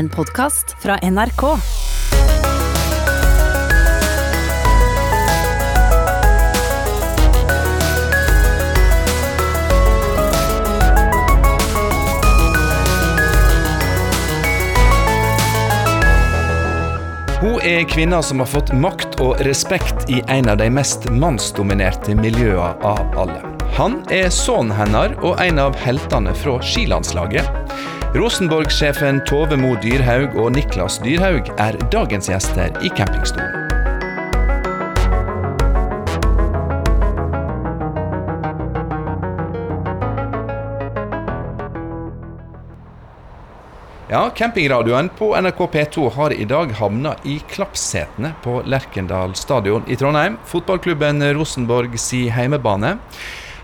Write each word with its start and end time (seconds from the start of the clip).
En 0.00 0.08
podkast 0.08 0.76
fra 0.82 0.98
NRK. 1.02 1.42
Hun 17.40 17.60
er 17.60 17.84
kvinna 17.84 18.22
som 18.22 18.40
har 18.40 18.46
fått 18.48 18.72
makt 18.72 19.20
og 19.20 19.36
respekt 19.44 20.08
i 20.08 20.22
en 20.28 20.48
av 20.48 20.62
de 20.62 20.70
mest 20.72 21.10
mannsdominerte 21.12 22.16
miljøene 22.16 22.72
av 22.80 23.04
alle. 23.20 23.42
Han 23.76 24.00
er 24.08 24.32
sønnen 24.32 24.72
hennes 24.80 25.20
og 25.20 25.36
en 25.44 25.60
av 25.68 25.76
heltene 25.84 26.32
fra 26.40 26.56
skilandslaget. 26.64 27.59
Rosenborg-sjefen 28.10 29.20
Tove 29.22 29.54
Mo 29.54 29.76
Dyrhaug 29.78 30.32
og 30.34 30.48
Niklas 30.56 30.96
Dyrhaug 30.98 31.46
er 31.62 31.76
dagens 31.92 32.26
gjester 32.26 32.74
i 32.82 32.88
campingstolen. 32.90 33.68
Ja, 44.10 44.24
Campingradioen 44.34 45.12
på 45.14 45.30
NRK 45.38 45.60
P2 45.70 46.08
har 46.16 46.34
i 46.34 46.48
dag 46.50 46.74
havna 46.80 47.14
i 47.22 47.36
klappsetene 47.46 48.32
på 48.42 48.56
Lerkendal 48.66 49.36
stadion 49.38 49.86
i 49.86 49.94
Trondheim. 49.94 50.40
Fotballklubben 50.50 51.22
Rosenborg 51.38 51.94
si 52.02 52.24
heimebane. 52.34 52.96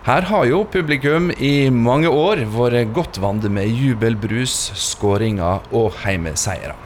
Her 0.06 0.22
har 0.22 0.44
jo 0.46 0.60
publikum 0.70 1.32
i 1.42 1.66
mange 1.66 2.06
år 2.06 2.44
vært 2.54 2.92
godt 2.94 3.16
vant 3.18 3.42
med 3.50 3.66
jubelbrus, 3.74 4.52
skåringer 4.78 5.64
og 5.74 5.96
heimeseiere. 6.04 6.76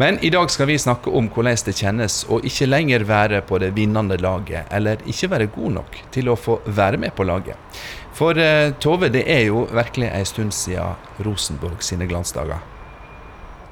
Men 0.00 0.16
i 0.24 0.30
dag 0.32 0.48
skal 0.48 0.70
vi 0.70 0.78
snakke 0.80 1.12
om 1.12 1.28
hvordan 1.28 1.60
det 1.66 1.74
kjennes 1.76 2.16
å 2.32 2.38
ikke 2.40 2.70
lenger 2.70 3.04
være 3.04 3.42
på 3.44 3.60
det 3.60 3.74
vinnende 3.76 4.16
laget, 4.24 4.64
eller 4.72 5.04
ikke 5.04 5.28
være 5.34 5.50
god 5.58 5.76
nok 5.76 6.00
til 6.16 6.32
å 6.32 6.38
få 6.40 6.56
være 6.64 7.02
med 7.04 7.12
på 7.12 7.28
laget. 7.28 7.84
For 8.16 8.40
eh, 8.40 8.72
Tove, 8.80 9.12
det 9.12 9.26
er 9.28 9.44
jo 9.50 9.66
virkelig 9.68 10.08
en 10.08 10.28
stund 10.32 10.56
siden 10.56 10.96
Rosenborg 11.28 11.84
sine 11.84 12.08
glansdager. 12.08 12.64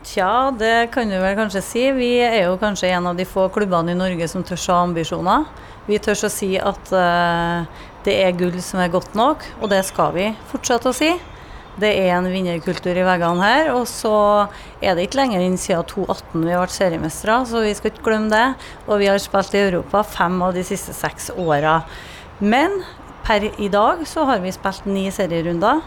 Tja, 0.05 0.53
det 0.53 0.91
kan 0.93 1.09
du 1.09 1.17
vel 1.17 1.41
kanskje 1.41 1.65
si. 1.65 1.89
Vi 1.97 2.13
er 2.21 2.43
jo 2.45 2.61
kanskje 2.61 2.93
en 2.93 3.09
av 3.09 3.17
de 3.17 3.25
få 3.25 3.49
klubbene 3.57 3.97
i 3.97 3.99
Norge 4.05 4.29
som 4.29 4.45
tør 4.45 4.61
å 4.61 4.77
ha 4.77 4.85
ambisjoner. 4.85 5.49
Vi 5.89 5.97
tør 6.03 6.29
å 6.29 6.31
si 6.31 6.53
at 6.61 6.93
uh, 6.93 7.87
det 8.07 8.15
er 8.23 8.37
gull 8.39 8.57
som 8.63 8.81
er 8.83 8.93
godt 8.93 9.17
nok, 9.19 9.43
og 9.61 9.73
det 9.73 9.83
skal 9.89 10.15
vi 10.15 10.31
fortsette 10.53 10.93
å 10.93 10.97
si. 10.97 11.11
Det 11.77 11.91
er 12.07 12.15
en 12.15 12.29
vinnerkultur 12.33 12.97
i 12.97 13.05
veggene 13.05 13.45
her. 13.45 13.71
Og 13.75 13.85
så 13.91 14.15
er 14.81 14.97
det 14.97 15.07
ikke 15.07 15.21
lenger 15.21 15.45
enn 15.45 15.59
siden 15.61 15.85
2018 15.91 16.47
vi 16.47 16.55
har 16.55 16.63
vært 16.63 16.77
seriemestere, 16.77 17.41
så 17.51 17.65
vi 17.65 17.75
skal 17.77 17.93
ikke 17.93 18.07
glemme 18.07 18.33
det. 18.33 18.47
Og 18.87 19.03
vi 19.03 19.11
har 19.11 19.21
spilt 19.21 19.57
i 19.57 19.65
Europa 19.67 20.05
fem 20.09 20.39
av 20.47 20.57
de 20.57 20.65
siste 20.65 20.97
seks 20.97 21.29
åra. 21.37 21.83
Men 22.41 22.81
per 23.27 23.49
i 23.51 23.69
dag 23.73 24.07
så 24.09 24.25
har 24.31 24.41
vi 24.45 24.55
spilt 24.55 24.89
ni 24.89 25.09
serierunder. 25.13 25.83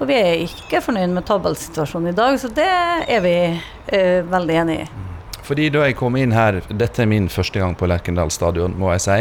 Og 0.00 0.08
vi 0.08 0.16
er 0.16 0.42
ikke 0.46 0.80
fornøyd 0.84 1.12
med 1.12 1.28
tabellsituasjonen 1.28 2.12
i 2.12 2.16
dag, 2.16 2.40
så 2.40 2.48
det 2.56 2.68
er 2.68 3.20
vi 3.24 3.36
eh, 3.52 4.24
veldig 4.28 4.60
enig 4.64 4.80
i. 4.80 5.09
Fordi 5.50 5.64
da 5.74 5.80
jeg 5.82 5.96
kom 5.98 6.14
inn 6.14 6.30
her, 6.30 6.60
dette 6.70 7.02
er 7.02 7.08
min 7.10 7.24
første 7.26 7.58
gang 7.58 7.72
på 7.74 7.88
Lerkendal 7.90 8.30
stadion, 8.30 8.76
må 8.78 8.92
jeg 8.92 9.02
si. 9.02 9.16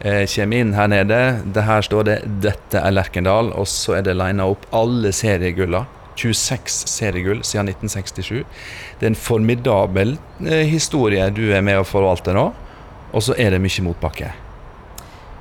Jeg 0.00 0.22
eh, 0.24 0.30
kommer 0.32 0.62
inn 0.62 0.70
her 0.72 0.88
nede, 0.88 1.18
det 1.52 1.64
her 1.66 1.84
står 1.84 2.06
det 2.08 2.14
'Dette 2.24 2.80
er 2.80 2.94
Lerkendal', 2.96 3.52
og 3.52 3.68
så 3.68 3.98
er 3.98 4.06
det 4.06 4.16
lina 4.16 4.46
opp 4.48 4.64
alle 4.72 5.12
seriegulla. 5.12 5.84
26 6.16 6.88
seriegull 6.88 7.44
siden 7.44 7.68
1967. 7.68 8.46
Det 8.96 9.04
er 9.04 9.12
en 9.12 9.20
formidabel 9.20 10.16
eh, 10.46 10.64
historie 10.64 11.28
du 11.28 11.44
er 11.52 11.60
med 11.60 11.76
å 11.76 11.84
forvalte 11.84 12.32
nå, 12.32 12.48
og 13.12 13.28
så 13.28 13.36
er 13.36 13.52
det 13.52 13.60
mye 13.60 13.84
motbakke. 13.84 14.32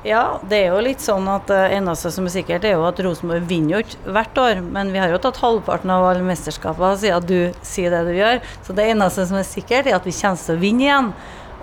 Ja, 0.06 0.38
det 0.46 0.60
er 0.62 0.68
jo 0.70 0.82
litt 0.86 1.02
sånn 1.02 1.26
at 1.34 1.48
det 1.50 1.64
eneste 1.80 2.12
som 2.14 2.28
er 2.30 2.34
sikkert, 2.36 2.66
er 2.68 2.76
jo 2.76 2.84
at 2.86 3.00
Rosenborg 3.02 3.48
vinner 3.50 3.74
jo 3.74 3.80
ikke 3.82 4.12
hvert 4.14 4.38
år. 4.38 4.60
Men 4.62 4.92
vi 4.94 5.00
har 5.02 5.10
jo 5.10 5.18
tatt 5.24 5.40
halvparten 5.42 5.90
av 5.90 6.06
alle 6.12 6.22
mesterskapene 6.28 6.92
siden 7.02 7.26
du 7.26 7.66
sier 7.66 7.90
det 7.90 8.04
du 8.06 8.12
gjør. 8.14 8.44
Så 8.68 8.76
det 8.78 8.86
eneste 8.92 9.26
som 9.26 9.40
er 9.40 9.48
sikkert, 9.50 9.90
er 9.90 9.98
at 9.98 10.06
vi 10.06 10.14
kommer 10.14 10.44
til 10.44 10.54
å 10.54 10.62
vinne 10.62 10.86
igjen. 10.86 11.10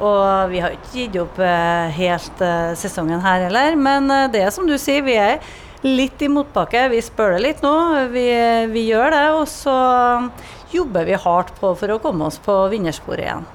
Og 0.02 0.50
vi 0.50 0.64
har 0.64 0.74
ikke 0.74 0.90
gitt 0.96 1.20
opp 1.22 1.38
eh, 1.38 1.94
helt 1.94 2.42
uh, 2.42 2.72
sesongen 2.80 3.22
her 3.22 3.46
heller. 3.46 3.78
Men 3.78 4.10
det 4.34 4.42
er 4.42 4.50
som 4.50 4.66
du 4.66 4.74
sier, 4.74 5.06
vi 5.06 5.14
er 5.22 5.38
litt 5.86 6.18
i 6.18 6.32
motbakke. 6.32 6.88
Vi 6.90 6.98
spør 7.06 7.36
det 7.36 7.42
litt 7.46 7.62
nå. 7.62 7.76
Vi, 8.10 8.26
vi 8.74 8.86
gjør 8.88 9.14
det. 9.14 9.26
Og 9.38 9.46
så 9.54 9.78
jobber 10.74 11.06
vi 11.06 11.24
hardt 11.28 11.54
på 11.62 11.76
for 11.78 11.94
å 11.94 12.02
komme 12.02 12.26
oss 12.26 12.42
på 12.42 12.64
vinnersporet 12.74 13.28
igjen. 13.28 13.52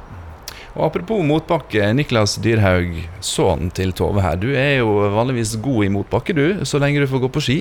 Og 0.78 0.92
Apropos 0.92 1.24
motbakke, 1.26 1.82
Niklas 1.98 2.36
Dyrhaug, 2.38 3.00
sønnen 3.26 3.72
til 3.74 3.90
Tove 3.98 4.22
her. 4.22 4.36
Du 4.38 4.52
er 4.54 4.76
jo 4.78 4.92
vanligvis 5.16 5.56
god 5.58 5.88
i 5.88 5.90
motbakke, 5.90 6.36
du, 6.38 6.60
så 6.70 6.78
lenge 6.78 7.02
du 7.02 7.08
får 7.10 7.24
gå 7.24 7.30
på 7.34 7.42
ski. 7.42 7.56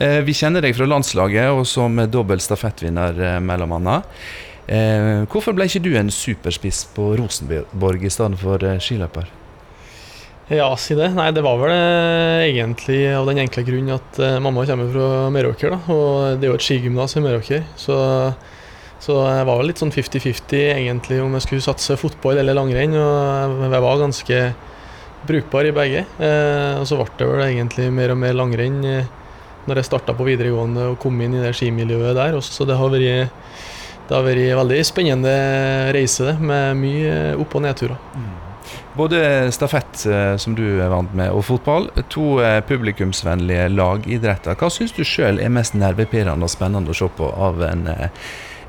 Eh, 0.00 0.22
vi 0.24 0.32
kjenner 0.32 0.64
deg 0.64 0.72
fra 0.78 0.88
landslaget 0.88 1.52
og 1.52 1.66
som 1.68 2.00
dobbel 2.08 2.40
stafettvinner, 2.40 3.20
eh, 3.20 3.36
mellom 3.44 3.76
annet. 3.76 4.08
Eh, 4.64 5.28
hvorfor 5.28 5.52
ble 5.52 5.68
ikke 5.68 5.84
du 5.84 5.90
en 6.00 6.08
superspiss 6.08 6.86
på 6.96 7.10
Rosenborg 7.20 8.08
i 8.08 8.16
stedet 8.16 8.40
for 8.40 8.64
skiløper? 8.80 9.28
Ja, 10.48 10.72
si 10.80 10.96
det. 10.96 11.12
Nei, 11.12 11.28
det 11.36 11.44
var 11.44 11.60
vel 11.60 11.76
egentlig 11.76 13.02
av 13.12 13.28
den 13.28 13.44
enkle 13.44 13.66
grunn 13.68 13.92
at 13.92 14.22
mamma 14.40 14.64
kommer 14.64 14.88
fra 14.94 15.08
Meråker, 15.28 15.76
da. 15.76 15.80
Og 15.92 16.40
det 16.40 16.48
er 16.48 16.54
jo 16.54 16.56
et 16.56 16.64
skigymnas 16.64 17.18
i 17.20 17.20
Meråker. 17.28 17.68
Så 17.76 17.98
så 18.98 19.14
jeg 19.30 19.46
var 19.46 19.60
litt 19.62 19.78
sånn 19.78 19.94
50-50 19.94 20.64
egentlig 20.72 21.20
om 21.22 21.36
jeg 21.36 21.44
skulle 21.44 21.64
satse 21.64 21.96
fotball 22.00 22.40
eller 22.40 22.56
langrenn. 22.58 22.96
Og 22.98 23.62
jeg 23.62 23.84
var 23.84 24.00
ganske 24.02 24.40
brukbar 25.28 25.68
i 25.68 25.74
begge. 25.74 26.04
Eh, 26.18 26.74
og 26.80 26.86
så 26.88 26.98
ble 26.98 27.06
det 27.18 27.28
vel 27.30 27.44
egentlig 27.46 27.88
mer 27.94 28.14
og 28.14 28.20
mer 28.24 28.34
langrenn 28.38 28.80
eh, 28.86 29.14
når 29.68 29.80
jeg 29.80 29.90
starta 29.90 30.14
på 30.16 30.26
videregående 30.26 30.90
og 30.92 30.98
kom 31.02 31.18
inn 31.22 31.36
i 31.36 31.44
det 31.44 31.54
skimiljøet 31.56 32.16
der. 32.18 32.38
Også, 32.38 32.54
så 32.56 32.68
det 32.68 32.78
har 32.78 32.90
vært 32.90 33.38
det 34.08 34.16
har 34.16 34.24
vært 34.24 34.40
en 34.40 34.60
veldig 34.62 34.84
spennende 34.88 35.32
reise, 35.92 36.24
det, 36.30 36.38
med 36.40 36.78
mye 36.80 37.16
opp- 37.36 37.58
og 37.58 37.64
nedturer. 37.66 37.98
Mm. 38.16 38.28
Både 38.96 39.18
stafett, 39.52 40.06
eh, 40.08 40.34
som 40.40 40.56
du 40.56 40.80
er 40.80 40.88
vant 40.90 41.12
med, 41.14 41.28
og 41.30 41.44
fotball. 41.44 41.90
To 42.16 42.40
publikumsvennlige 42.66 43.68
lagidretter. 43.76 44.56
Hva 44.58 44.72
syns 44.72 44.96
du 44.96 45.04
sjøl 45.06 45.38
er 45.44 45.52
mest 45.52 45.76
nervepirrende 45.76 46.48
og 46.48 46.50
spennende 46.50 46.96
å 46.96 46.98
se 46.98 47.10
på 47.20 47.28
av 47.28 47.62
en 47.68 47.84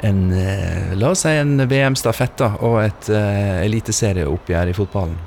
en, 0.02 0.32
eh, 0.32 0.96
la 0.96 1.12
oss 1.12 1.26
si 1.26 1.34
en 1.36 1.60
VM-stafett 1.68 2.44
og 2.48 2.78
et 2.84 3.10
uh, 3.12 3.60
eliteserieoppgjør 3.66 4.72
i 4.72 4.76
fotballen? 4.78 5.18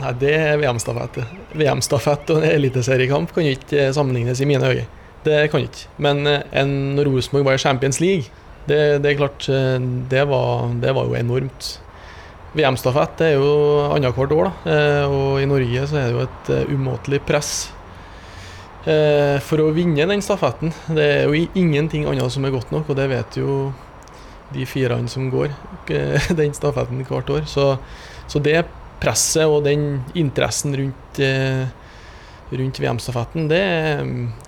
Nei, 0.00 0.10
det 0.20 0.32
er 0.36 0.58
VM-stafett. 0.60 1.20
VM-stafett 1.54 2.32
og 2.34 2.42
en 2.42 2.50
eliteseriekamp 2.50 3.32
kan 3.34 3.46
ikke 3.48 3.88
sammenlignes 3.96 4.42
i 4.42 4.48
mine 4.50 4.72
øyne. 4.72 4.88
Det 5.24 5.38
kan 5.52 5.62
ikke. 5.64 5.86
Men 6.04 6.26
en 6.28 6.74
Rosenborg 7.00 7.46
var 7.46 7.56
i 7.56 7.62
Champions 7.62 8.00
League, 8.02 8.28
det, 8.68 8.80
det, 9.04 9.12
er 9.12 9.16
klart 9.16 9.46
det 10.10 10.24
var, 10.28 10.74
det 10.82 10.92
var 10.96 11.08
jo 11.08 11.16
enormt. 11.16 11.70
VM-stafett 12.54 13.22
er 13.24 13.32
jo 13.38 13.54
annethvert 13.94 14.34
år, 14.36 14.50
da. 14.50 14.74
og 15.08 15.40
i 15.40 15.48
Norge 15.48 15.86
så 15.88 15.96
er 16.00 16.10
det 16.10 16.18
jo 16.18 16.26
et 16.26 16.74
umåtelig 16.74 17.22
press 17.24 17.54
for 18.84 19.64
å 19.64 19.72
vinne 19.72 20.04
den 20.10 20.22
stafetten. 20.22 20.74
Det 20.92 21.08
er 21.22 21.24
jo 21.24 21.48
ingenting 21.56 22.04
annet 22.10 22.34
som 22.34 22.44
er 22.44 22.52
godt 22.52 22.74
nok, 22.74 22.92
og 22.92 23.00
det 23.00 23.08
vet 23.10 23.40
jo 23.40 23.72
de 24.54 24.66
firene 24.68 25.10
som 25.10 25.28
går 25.32 25.52
den 26.40 26.56
stafetten 26.56 27.04
hvert 27.08 27.30
år. 27.30 27.46
Så, 27.50 27.74
så, 28.26 28.42
det 28.42 28.64
presset 29.02 29.50
og 29.50 29.64
den 29.66 30.02
interessen 30.16 30.76
rundt, 30.78 31.20
eh, 31.20 31.66
rundt 32.54 32.80
VM-stafetten, 32.80 33.48
det, 33.50 33.64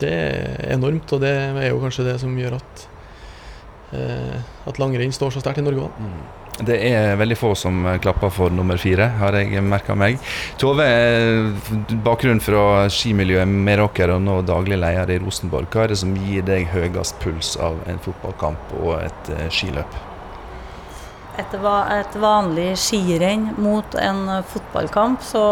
det, 0.00 0.12
er 0.12 0.75
enormt. 0.77 1.12
Og 1.12 1.22
det 1.25 1.34
er 1.34 1.71
jo 1.71 1.83
kanskje 1.83 2.06
det 2.09 2.19
som 2.22 2.37
gjør 2.39 2.59
at, 2.61 2.89
eh, 3.99 4.41
at 4.71 4.83
langrenn 4.83 5.15
står 5.15 5.34
så 5.34 5.45
sterkt 5.45 5.61
i 5.61 5.66
Norge 5.66 5.89
òg. 5.89 6.03
Det 6.57 6.77
er 6.89 7.19
veldig 7.21 7.37
få 7.37 7.51
som 7.59 7.83
klapper 8.01 8.31
for 8.33 8.55
nummer 8.55 8.79
fire, 8.81 9.11
har 9.21 9.37
jeg 9.37 9.61
merka 9.61 9.93
meg. 9.99 10.17
Tove, 10.61 10.87
bakgrunn 12.05 12.41
fra 12.41 12.87
skimiljøet 12.93 13.51
Meråker 13.51 14.15
og 14.15 14.23
nå 14.25 14.39
daglig 14.49 14.79
leder 14.81 15.13
i 15.13 15.21
Rosenborg. 15.21 15.69
Hva 15.69 15.85
er 15.85 15.93
det 15.93 16.01
som 16.01 16.17
gir 16.17 16.47
deg 16.49 16.71
høyest 16.73 17.21
puls 17.21 17.55
av 17.61 17.77
en 17.91 18.01
fotballkamp 18.01 18.77
og 18.81 18.95
et 19.03 19.33
uh, 19.35 19.47
skiløp? 19.53 20.01
Et, 21.37 21.53
et 21.53 22.17
vanlig 22.17 22.71
skirenn 22.81 23.51
mot 23.61 23.99
en 24.01 24.39
fotballkamp, 24.49 25.21
så 25.21 25.45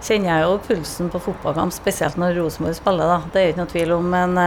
kjenner 0.00 0.30
jeg 0.30 0.46
jo 0.46 0.60
pulsen 0.70 1.10
på 1.12 1.20
fotballkamp, 1.28 1.76
spesielt 1.76 2.16
når 2.16 2.38
Rosenborg 2.40 2.80
spiller. 2.80 3.12
da. 3.12 3.20
Det 3.34 3.42
er 3.42 3.52
ikke 3.52 3.66
noe 3.66 3.74
tvil 3.74 3.98
om. 3.98 4.08
men 4.16 4.40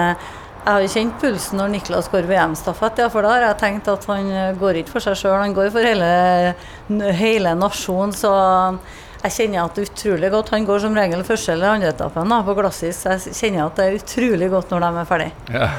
jeg 0.61 0.71
har 0.71 0.87
kjent 0.93 1.15
pulsen 1.21 1.57
når 1.57 1.71
Niklas 1.73 2.09
går 2.13 2.27
VM-stafett, 2.29 2.99
ja, 3.01 3.07
for 3.09 3.25
da 3.25 3.35
har 3.35 3.45
jeg 3.47 3.59
tenkt 3.61 3.87
at 3.89 4.03
han 4.11 4.27
går 4.61 4.81
ikke 4.81 4.93
for 4.95 5.05
seg 5.07 5.17
sjøl, 5.17 5.39
han 5.41 5.55
går 5.57 5.71
for 5.73 5.85
hele, 5.85 6.11
hele 7.17 7.55
nasjonen. 7.57 8.13
Så 8.13 8.29
jeg 9.21 9.33
kjenner 9.35 9.63
at 9.67 9.77
det 9.77 9.83
er 9.83 9.89
utrolig 9.91 10.29
godt. 10.33 10.51
Han 10.55 10.67
går 10.67 10.83
som 10.83 10.95
regel 10.97 11.23
første 11.25 11.53
eller 11.53 11.75
andre 11.75 11.89
etappen 11.93 12.37
på 12.45 12.55
Glassis. 12.57 13.01
Jeg 13.05 13.33
kjenner 13.37 13.67
at 13.67 13.77
det 13.77 13.87
er 13.87 13.97
utrolig 13.99 14.51
godt 14.53 14.71
når 14.73 14.85
de 14.85 14.91
er 15.01 15.09
ferdige. 15.09 15.33
Ja, 15.53 15.71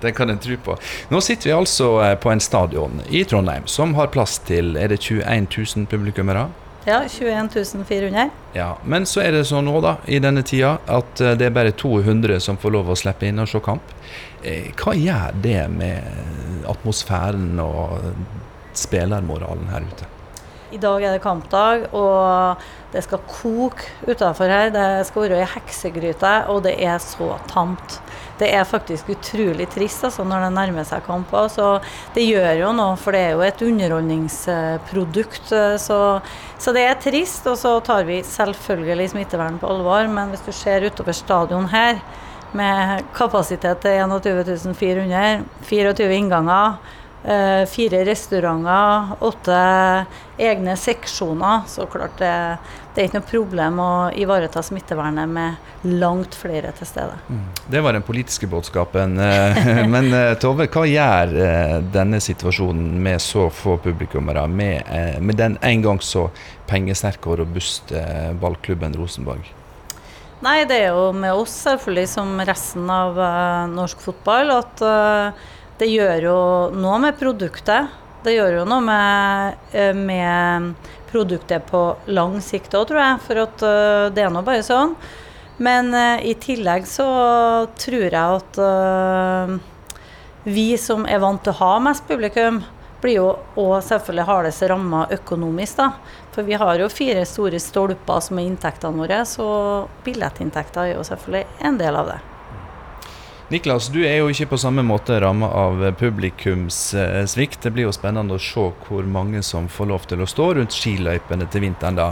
Det 0.00 0.12
kan 0.12 0.30
en 0.30 0.38
tro 0.38 0.56
på. 0.60 0.76
Nå 1.08 1.20
sitter 1.24 1.48
vi 1.48 1.56
altså 1.56 1.86
eh, 2.04 2.14
på 2.20 2.28
en 2.28 2.40
stadion 2.40 3.00
i 3.08 3.24
Trondheim 3.24 3.64
som 3.66 3.94
har 3.96 4.10
plass 4.12 4.36
til 4.44 4.76
er 4.76 4.92
det 4.92 5.00
21 5.00 5.48
000 5.48 5.86
publikummere. 5.88 6.50
Ja, 6.86 7.02
21 7.08 7.84
400. 7.84 8.30
Ja, 8.52 8.76
Men 8.84 9.06
så 9.10 9.18
er 9.24 9.32
det 9.34 9.40
sånn 9.48 9.66
nå, 9.66 9.80
da, 9.82 9.96
i 10.06 10.20
denne 10.22 10.44
tida, 10.46 10.76
at 10.86 11.18
eh, 11.18 11.32
det 11.34 11.48
er 11.48 11.54
bare 11.56 11.72
200 11.74 12.38
som 12.44 12.58
får 12.62 12.76
lov 12.76 12.92
å 12.92 12.96
slippe 12.98 13.26
inn 13.26 13.42
og 13.42 13.48
se 13.50 13.58
kamp. 13.58 13.90
Eh, 14.46 14.68
hva 14.78 14.94
gjør 14.94 15.40
det 15.42 15.64
med 15.72 16.62
atmosfæren 16.70 17.58
og 17.58 18.06
spillermoralen 18.78 19.66
her 19.72 19.88
ute? 19.90 20.06
I 20.70 20.78
dag 20.78 21.02
er 21.02 21.16
det 21.16 21.24
kampdag, 21.26 21.88
og 21.90 22.62
det 22.94 23.02
skal 23.02 23.22
koke 23.26 23.90
utafor 24.06 24.54
her. 24.54 24.70
Det 24.70 24.86
skal 25.10 25.26
være 25.26 25.42
ei 25.42 25.50
heksegryte, 25.56 26.36
og 26.54 26.62
det 26.68 26.76
er 26.86 27.02
så 27.02 27.32
tamt. 27.50 27.98
Det 28.40 28.50
er 28.52 28.66
faktisk 28.68 29.08
utrolig 29.14 29.68
trist 29.72 30.04
altså, 30.04 30.24
når 30.28 30.46
det 30.46 30.50
nærmer 30.56 30.84
seg 30.88 31.04
kamper. 31.06 31.48
Så 31.52 31.70
det 32.16 32.26
gjør 32.26 32.52
jo 32.60 32.72
noe, 32.76 32.98
for 33.00 33.16
det 33.16 33.22
er 33.24 33.32
jo 33.36 33.46
et 33.46 33.64
underholdningsprodukt. 33.68 35.54
Så, 35.82 36.00
så 36.58 36.76
det 36.76 36.84
er 36.84 37.00
trist. 37.00 37.48
Og 37.48 37.56
så 37.60 37.78
tar 37.86 38.04
vi 38.08 38.20
selvfølgelig 38.26 39.10
smittevern 39.14 39.58
på 39.62 39.70
alvor, 39.72 40.10
men 40.12 40.34
hvis 40.34 40.44
du 40.46 40.52
ser 40.56 40.86
utover 40.86 41.16
stadion 41.16 41.70
her, 41.72 42.00
med 42.56 43.02
kapasitet 43.12 43.82
til 43.82 43.98
21 44.06 44.74
400, 44.78 45.42
24 45.66 46.14
innganger 46.14 46.76
Eh, 46.76 46.95
fire 47.66 48.04
restauranter, 48.06 49.16
åtte 49.26 49.56
egne 50.38 50.76
seksjoner. 50.76 51.60
Så 51.66 51.86
klart 51.86 52.18
det, 52.18 52.58
det, 52.94 53.00
er 53.00 53.08
ikke 53.08 53.18
noe 53.18 53.28
problem 53.30 53.80
å 53.82 53.90
ivareta 54.14 54.62
smittevernet 54.62 55.30
med 55.30 55.90
langt 56.00 56.36
flere 56.38 56.70
til 56.76 56.88
stede. 56.88 57.16
Mm. 57.26 57.42
Det 57.72 57.82
var 57.82 57.96
den 57.96 58.06
politiske 58.06 58.46
budskapen. 58.50 59.18
Eh, 59.18 59.60
men 59.94 60.12
eh, 60.14 60.36
Tove, 60.42 60.68
hva 60.70 60.86
gjør 60.86 61.34
denne 61.94 62.22
situasjonen 62.22 62.94
med 63.02 63.22
så 63.22 63.48
få 63.50 63.78
publikummere, 63.82 64.46
med, 64.46 65.20
med 65.20 65.40
den 65.40 65.58
en 65.66 65.84
gang 65.84 66.02
så 66.02 66.28
pengesterke 66.70 67.32
og 67.32 67.40
robuste 67.42 68.02
ballklubben 68.40 68.94
Rosenborg? 68.98 69.50
Nei, 70.44 70.60
det 70.68 70.82
er 70.84 70.90
jo 70.92 71.10
med 71.16 71.32
oss 71.32 71.54
selvfølgelig 71.64 72.08
som 72.12 72.34
resten 72.44 72.90
av 72.92 73.16
norsk 73.72 74.02
fotball 74.04 74.52
at 74.52 74.82
det 75.80 75.88
gjør 75.90 76.24
jo 76.24 76.40
noe 76.76 76.98
med 77.02 77.18
produktet. 77.20 77.92
Det 78.24 78.34
gjør 78.34 78.60
jo 78.60 78.64
noe 78.68 78.82
med, 78.82 79.58
eh, 79.72 79.94
med 79.94 80.72
produktet 81.10 81.66
på 81.68 81.82
lang 82.10 82.40
sikt 82.42 82.74
òg, 82.74 82.88
tror 82.88 83.02
jeg. 83.02 83.22
For 83.26 83.42
at 83.44 83.64
uh, 83.66 84.08
det 84.10 84.24
er 84.24 84.32
nå 84.32 84.42
bare 84.46 84.64
sånn. 84.66 84.96
Men 85.62 85.92
uh, 85.94 86.18
i 86.24 86.34
tillegg 86.40 86.88
så 86.90 87.06
tror 87.78 88.08
jeg 88.08 88.16
at 88.16 88.60
vi 90.46 90.68
som 90.78 91.06
er 91.10 91.18
vant 91.22 91.42
til 91.42 91.54
å 91.54 91.60
ha 91.60 91.72
mest 91.82 92.06
publikum, 92.08 92.60
blir 93.02 93.18
jo 93.18 93.26
òg 93.60 93.80
selvfølgelig 93.84 94.26
hardest 94.28 94.64
ramma 94.70 95.06
økonomisk, 95.14 95.80
da. 95.80 95.90
For 96.34 96.46
vi 96.46 96.56
har 96.58 96.80
jo 96.80 96.92
fire 96.92 97.24
store 97.28 97.60
stolper 97.62 98.22
som 98.24 98.38
er 98.38 98.48
inntektene 98.48 99.02
våre, 99.02 99.20
så 99.28 99.48
billettinntekter 100.06 100.82
er 100.84 100.96
jo 100.96 101.04
selvfølgelig 101.06 101.66
en 101.68 101.78
del 101.80 101.98
av 101.98 102.14
det. 102.14 102.18
Niklas, 103.46 103.86
du 103.94 104.00
er 104.02 104.16
jo 104.18 104.30
ikke 104.32 104.48
på 104.50 104.56
samme 104.58 104.82
måte 104.82 105.20
ramma 105.22 105.46
av 105.54 105.78
publikumssvikt. 106.00 107.60
Det 107.62 107.70
blir 107.70 107.84
jo 107.86 107.92
spennende 107.94 108.34
å 108.34 108.42
se 108.42 108.64
hvor 108.88 109.06
mange 109.06 109.38
som 109.46 109.68
får 109.70 109.86
lov 109.86 110.08
til 110.10 110.24
å 110.24 110.26
stå 110.26 110.48
rundt 110.56 110.74
skiløypene 110.74 111.46
til 111.54 111.62
vinteren 111.62 111.94
da. 111.94 112.08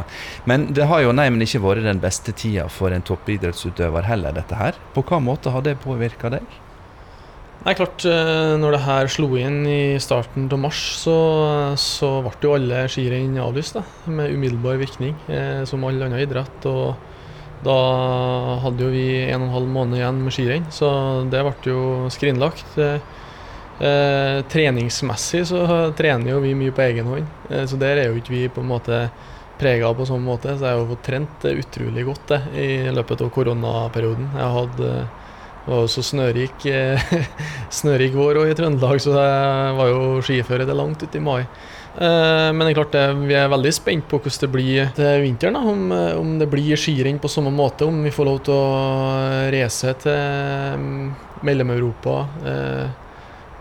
Men 0.46 0.68
det 0.78 0.86
har 0.86 1.02
jo 1.02 1.14
nei, 1.16 1.26
men 1.34 1.42
ikke 1.42 1.64
vært 1.64 1.88
den 1.88 1.98
beste 1.98 2.30
tida 2.38 2.68
for 2.70 2.94
en 2.94 3.02
toppidrettsutøver 3.02 4.06
heller, 4.06 4.36
dette 4.36 4.60
her. 4.60 4.78
På 4.94 5.02
hva 5.08 5.18
måte 5.18 5.50
har 5.50 5.64
det 5.66 5.74
påvirka 5.82 6.30
deg? 6.36 6.46
Nei, 7.64 7.74
klart, 7.80 8.06
eh, 8.06 8.54
når 8.60 8.76
det 8.76 8.82
her 8.84 9.10
slo 9.10 9.32
inn 9.40 9.64
i 9.66 9.98
starten 9.98 10.46
av 10.54 10.62
mars, 10.68 10.84
så, 11.00 11.16
så 11.80 12.12
ble 12.28 12.46
jo 12.46 12.54
alle 12.60 12.84
skirenn 12.92 13.34
avlyst 13.42 13.80
da, 13.80 13.82
med 14.06 14.30
umiddelbar 14.36 14.78
virkning, 14.78 15.18
eh, 15.26 15.64
som 15.66 15.82
all 15.82 15.98
annen 15.98 16.22
idrett. 16.22 16.70
og 16.70 16.94
da 17.64 17.78
hadde 18.62 18.84
jo 18.84 18.92
vi 18.92 19.06
en 19.24 19.42
og 19.42 19.48
en 19.48 19.54
halv 19.56 19.70
måned 19.72 19.98
igjen 19.98 20.22
med 20.24 20.34
skirenn, 20.36 20.66
så 20.74 20.88
det 21.32 21.42
ble 21.46 21.70
jo 21.72 21.84
skrinlagt. 22.12 22.76
Eh, 22.78 24.40
treningsmessig 24.52 25.40
så 25.50 25.64
trener 25.98 26.30
jo 26.30 26.42
vi 26.44 26.52
mye 26.54 26.74
på 26.74 26.84
egen 26.84 27.08
hånd, 27.10 27.30
eh, 27.50 27.64
så 27.66 27.78
der 27.80 27.98
er 27.98 28.12
jo 28.12 28.20
ikke 28.20 28.34
vi 28.36 28.44
på 28.52 28.62
en 28.62 28.70
måte 28.70 29.00
prega 29.58 29.90
på 29.94 30.06
sånn 30.06 30.22
måte. 30.24 30.54
Så 30.54 30.66
jeg 30.66 30.76
har 30.76 30.82
jo 30.82 30.90
fått 30.92 31.06
trent 31.08 31.46
utrolig 31.50 32.06
godt 32.06 32.32
det, 32.34 32.40
i 32.54 32.70
løpet 32.94 33.24
av 33.24 33.32
koronaperioden. 33.34 34.30
Jeg 34.38 34.56
hadde 34.58 34.94
det 35.64 35.72
var 35.72 35.78
jo 35.80 35.88
så 35.88 36.02
snørik, 36.04 36.66
snørik 37.80 38.12
vår 38.12 38.42
i 38.42 38.56
Trøndelag, 38.58 38.98
så 39.00 39.14
jeg 39.16 39.76
var 39.78 39.88
jo 39.88 40.00
skiføre 40.26 40.66
til 40.68 40.76
langt 40.76 41.00
ut 41.00 41.16
i 41.16 41.22
mai. 41.24 41.46
Eh, 41.94 42.50
men 42.50 42.64
det 42.64 42.72
er 42.72 42.78
klart 42.80 42.94
det, 42.94 43.04
vi 43.28 43.36
er 43.38 43.50
veldig 43.52 43.70
spent 43.74 44.08
på 44.10 44.18
hvordan 44.18 44.42
det 44.42 44.50
blir 44.50 44.90
til 44.96 45.22
vinteren. 45.22 45.58
Om, 45.58 45.84
eh, 45.94 46.18
om, 46.18 46.34
det 46.40 46.50
blir 46.50 46.80
skirenn 46.80 47.20
på 47.22 47.30
samme 47.30 47.52
måte, 47.54 47.86
om 47.86 48.02
vi 48.02 48.12
får 48.14 48.28
lov 48.28 48.40
til 48.48 48.56
å 48.58 49.50
reise 49.54 49.94
til 50.02 50.80
mm, 50.82 51.12
Mellom-Europa 51.46 52.16
eh, 52.50 52.86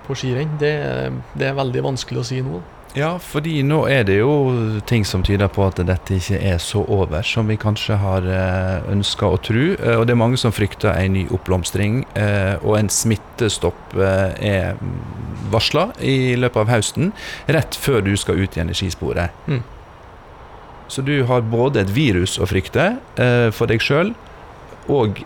på 0.08 0.18
skirenn. 0.18 0.58
Det, 0.62 0.74
det, 1.38 1.52
er 1.52 1.60
veldig 1.60 1.86
vanskelig 1.92 2.24
å 2.24 2.28
si 2.32 2.42
nå. 2.46 2.62
Ja, 2.94 3.16
fordi 3.18 3.64
nå 3.66 3.80
er 3.90 4.04
det 4.06 4.20
jo 4.20 4.34
ting 4.86 5.02
som 5.06 5.24
tyder 5.26 5.50
på 5.50 5.64
at 5.66 5.80
dette 5.82 6.14
ikke 6.20 6.38
er 6.38 6.60
så 6.62 6.84
over 6.94 7.26
som 7.26 7.48
vi 7.50 7.56
kanskje 7.58 7.96
har 7.98 8.26
eh, 8.30 8.90
ønska 8.94 9.32
å 9.34 9.40
tro. 9.42 9.64
Eh, 9.74 9.96
og 9.98 10.06
det 10.06 10.14
er 10.14 10.20
mange 10.22 10.38
som 10.38 10.54
frykter 10.54 10.94
en 10.94 11.16
ny 11.18 11.24
oppblomstring. 11.34 12.04
Eh, 12.14 12.54
og 12.62 12.78
en 12.78 12.92
smittestopp 12.94 13.96
er 13.98 14.78
varsla 15.50 15.88
i 16.06 16.36
løpet 16.38 16.62
av 16.62 16.70
høsten, 16.70 17.10
rett 17.50 17.74
før 17.74 18.06
du 18.06 18.14
skal 18.18 18.44
ut 18.44 18.54
igjen 18.54 18.70
i 18.70 18.78
skisporet. 18.78 19.34
Mm. 19.50 19.64
Så 20.94 21.02
du 21.02 21.16
har 21.26 21.42
både 21.50 21.82
et 21.82 21.96
virus 21.96 22.38
å 22.38 22.46
frykte 22.46 22.92
for 23.56 23.70
deg 23.72 23.82
sjøl, 23.82 24.12
og 24.92 25.22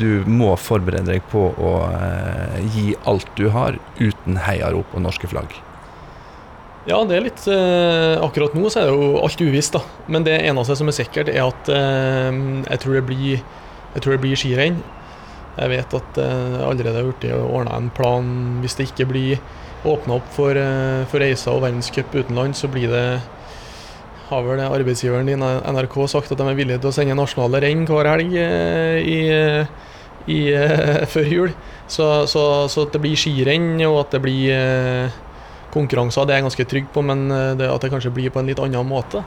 du 0.00 0.24
må 0.30 0.54
forberede 0.56 1.10
deg 1.10 1.26
på 1.32 1.48
å 1.52 1.74
gi 2.76 2.94
alt 3.10 3.28
du 3.36 3.50
har, 3.52 3.76
uten 3.98 4.38
heiarop 4.46 4.94
og 4.94 5.04
norske 5.04 5.28
flagg. 5.28 5.52
Ja, 6.84 6.98
det 7.08 7.16
er 7.16 7.24
litt 7.24 7.44
eh, 7.48 8.14
Akkurat 8.20 8.52
nå 8.52 8.68
så 8.68 8.82
er 8.82 8.90
det 8.90 8.96
jo 8.96 9.20
alt 9.24 9.40
uvisst, 9.40 9.72
da. 9.76 9.80
Men 10.12 10.26
det 10.26 10.36
eneste 10.44 10.76
som 10.76 10.90
er 10.90 10.96
sikkert, 10.98 11.30
er 11.32 11.46
at 11.46 11.70
eh, 11.72 12.42
jeg 12.68 12.82
tror 12.82 12.98
det 12.98 13.06
blir, 13.08 13.44
jeg 13.94 14.20
blir 14.20 14.36
skirenn. 14.36 14.82
Jeg 15.54 15.70
vet 15.70 15.96
at 15.96 16.10
det 16.18 16.26
eh, 16.26 16.66
allerede 16.66 16.98
har 16.98 17.08
blitt 17.08 17.28
ordna 17.32 17.78
en 17.78 17.88
plan 17.94 18.28
hvis 18.60 18.76
det 18.76 18.90
ikke 18.90 19.08
blir 19.14 19.40
åpna 19.88 20.18
opp 20.18 20.28
for, 20.34 20.60
eh, 20.60 21.06
for 21.08 21.24
reiser 21.24 21.54
og 21.54 21.64
verdenscup 21.64 22.12
utenlands, 22.12 22.60
så 22.60 22.68
blir 22.68 22.92
det 22.92 23.06
har 24.24 24.44
vel 24.44 24.60
arbeidsgiveren 24.64 25.28
din 25.28 25.44
NRK 25.44 25.98
sagt 26.08 26.32
at 26.32 26.40
de 26.40 26.46
er 26.48 26.56
villige 26.56 26.80
til 26.80 26.88
å 26.88 26.94
sende 26.96 27.16
nasjonale 27.16 27.60
renn 27.64 27.84
hver 27.88 28.08
helg 28.08 28.32
eh, 28.40 29.00
i, 29.04 29.18
i, 30.36 30.40
før 31.16 31.32
jul. 31.32 31.52
Så, 31.88 32.26
så, 32.28 32.44
så, 32.68 32.84
at 32.84 32.96
det 32.96 33.04
blir 33.04 33.16
skirenn, 33.20 33.76
og 33.88 34.02
at 34.04 34.16
det 34.16 34.24
blir 34.24 35.12
konkurranser, 35.74 36.26
det 36.26 36.34
er 36.34 36.42
jeg 36.42 36.48
ganske 36.48 36.68
trygg 36.70 36.92
på, 36.94 37.02
men 37.04 37.26
eh, 37.30 37.54
det 37.58 37.70
at 37.70 37.82
det 37.82 37.92
kanskje 37.92 38.14
blir 38.14 38.32
på 38.34 38.42
en 38.42 38.48
litt 38.50 38.62
annen 38.62 38.86
måte. 38.88 39.24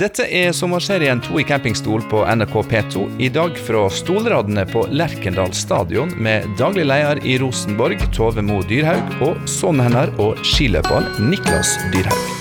Dette 0.00 0.22
er 0.22 0.52
sommerserien 0.54 1.18
To 1.26 1.40
i 1.42 1.44
campingstol 1.44 2.04
på 2.08 2.22
NRK 2.22 2.54
P2. 2.70 3.06
I 3.26 3.28
dag 3.34 3.58
fra 3.58 3.88
stolradene 3.90 4.62
på 4.70 4.84
Lerkendal 4.94 5.50
stadion 5.56 6.14
med 6.14 6.46
daglig 6.60 6.86
leder 6.86 7.20
i 7.26 7.36
Rosenborg, 7.42 7.98
Tove 8.14 8.44
Mo 8.46 8.62
Dyrhaug, 8.70 9.16
og 9.26 9.48
sønnen 9.50 9.90
hennes 9.90 10.14
og 10.22 10.38
skiløperen 10.46 11.10
Niklas 11.32 11.74
Dyrhaug. 11.90 12.39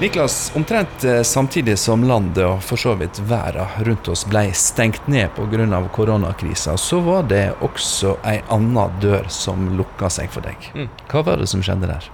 Niklas, 0.00 0.52
omtrent 0.56 1.04
eh, 1.04 1.22
samtidig 1.22 1.78
som 1.78 2.04
landet 2.08 2.46
og 2.46 2.62
for 2.64 2.80
så 2.80 2.94
vidt 2.96 3.18
verden 3.28 3.68
rundt 3.84 4.08
oss 4.08 4.22
ble 4.24 4.46
stengt 4.56 5.04
ned 5.12 5.28
pga. 5.36 5.82
koronakrisa, 5.92 6.76
så 6.76 7.00
var 7.04 7.28
det 7.28 7.52
også 7.60 8.14
ei 8.24 8.38
anna 8.48 8.86
dør 9.02 9.28
som 9.28 9.68
lukka 9.76 10.08
seg 10.08 10.32
for 10.32 10.40
deg. 10.40 10.56
Mm. 10.72 10.88
Hva 11.04 11.22
var 11.28 11.36
det 11.36 11.50
som 11.52 11.60
skjedde 11.60 11.92
der? 11.92 12.08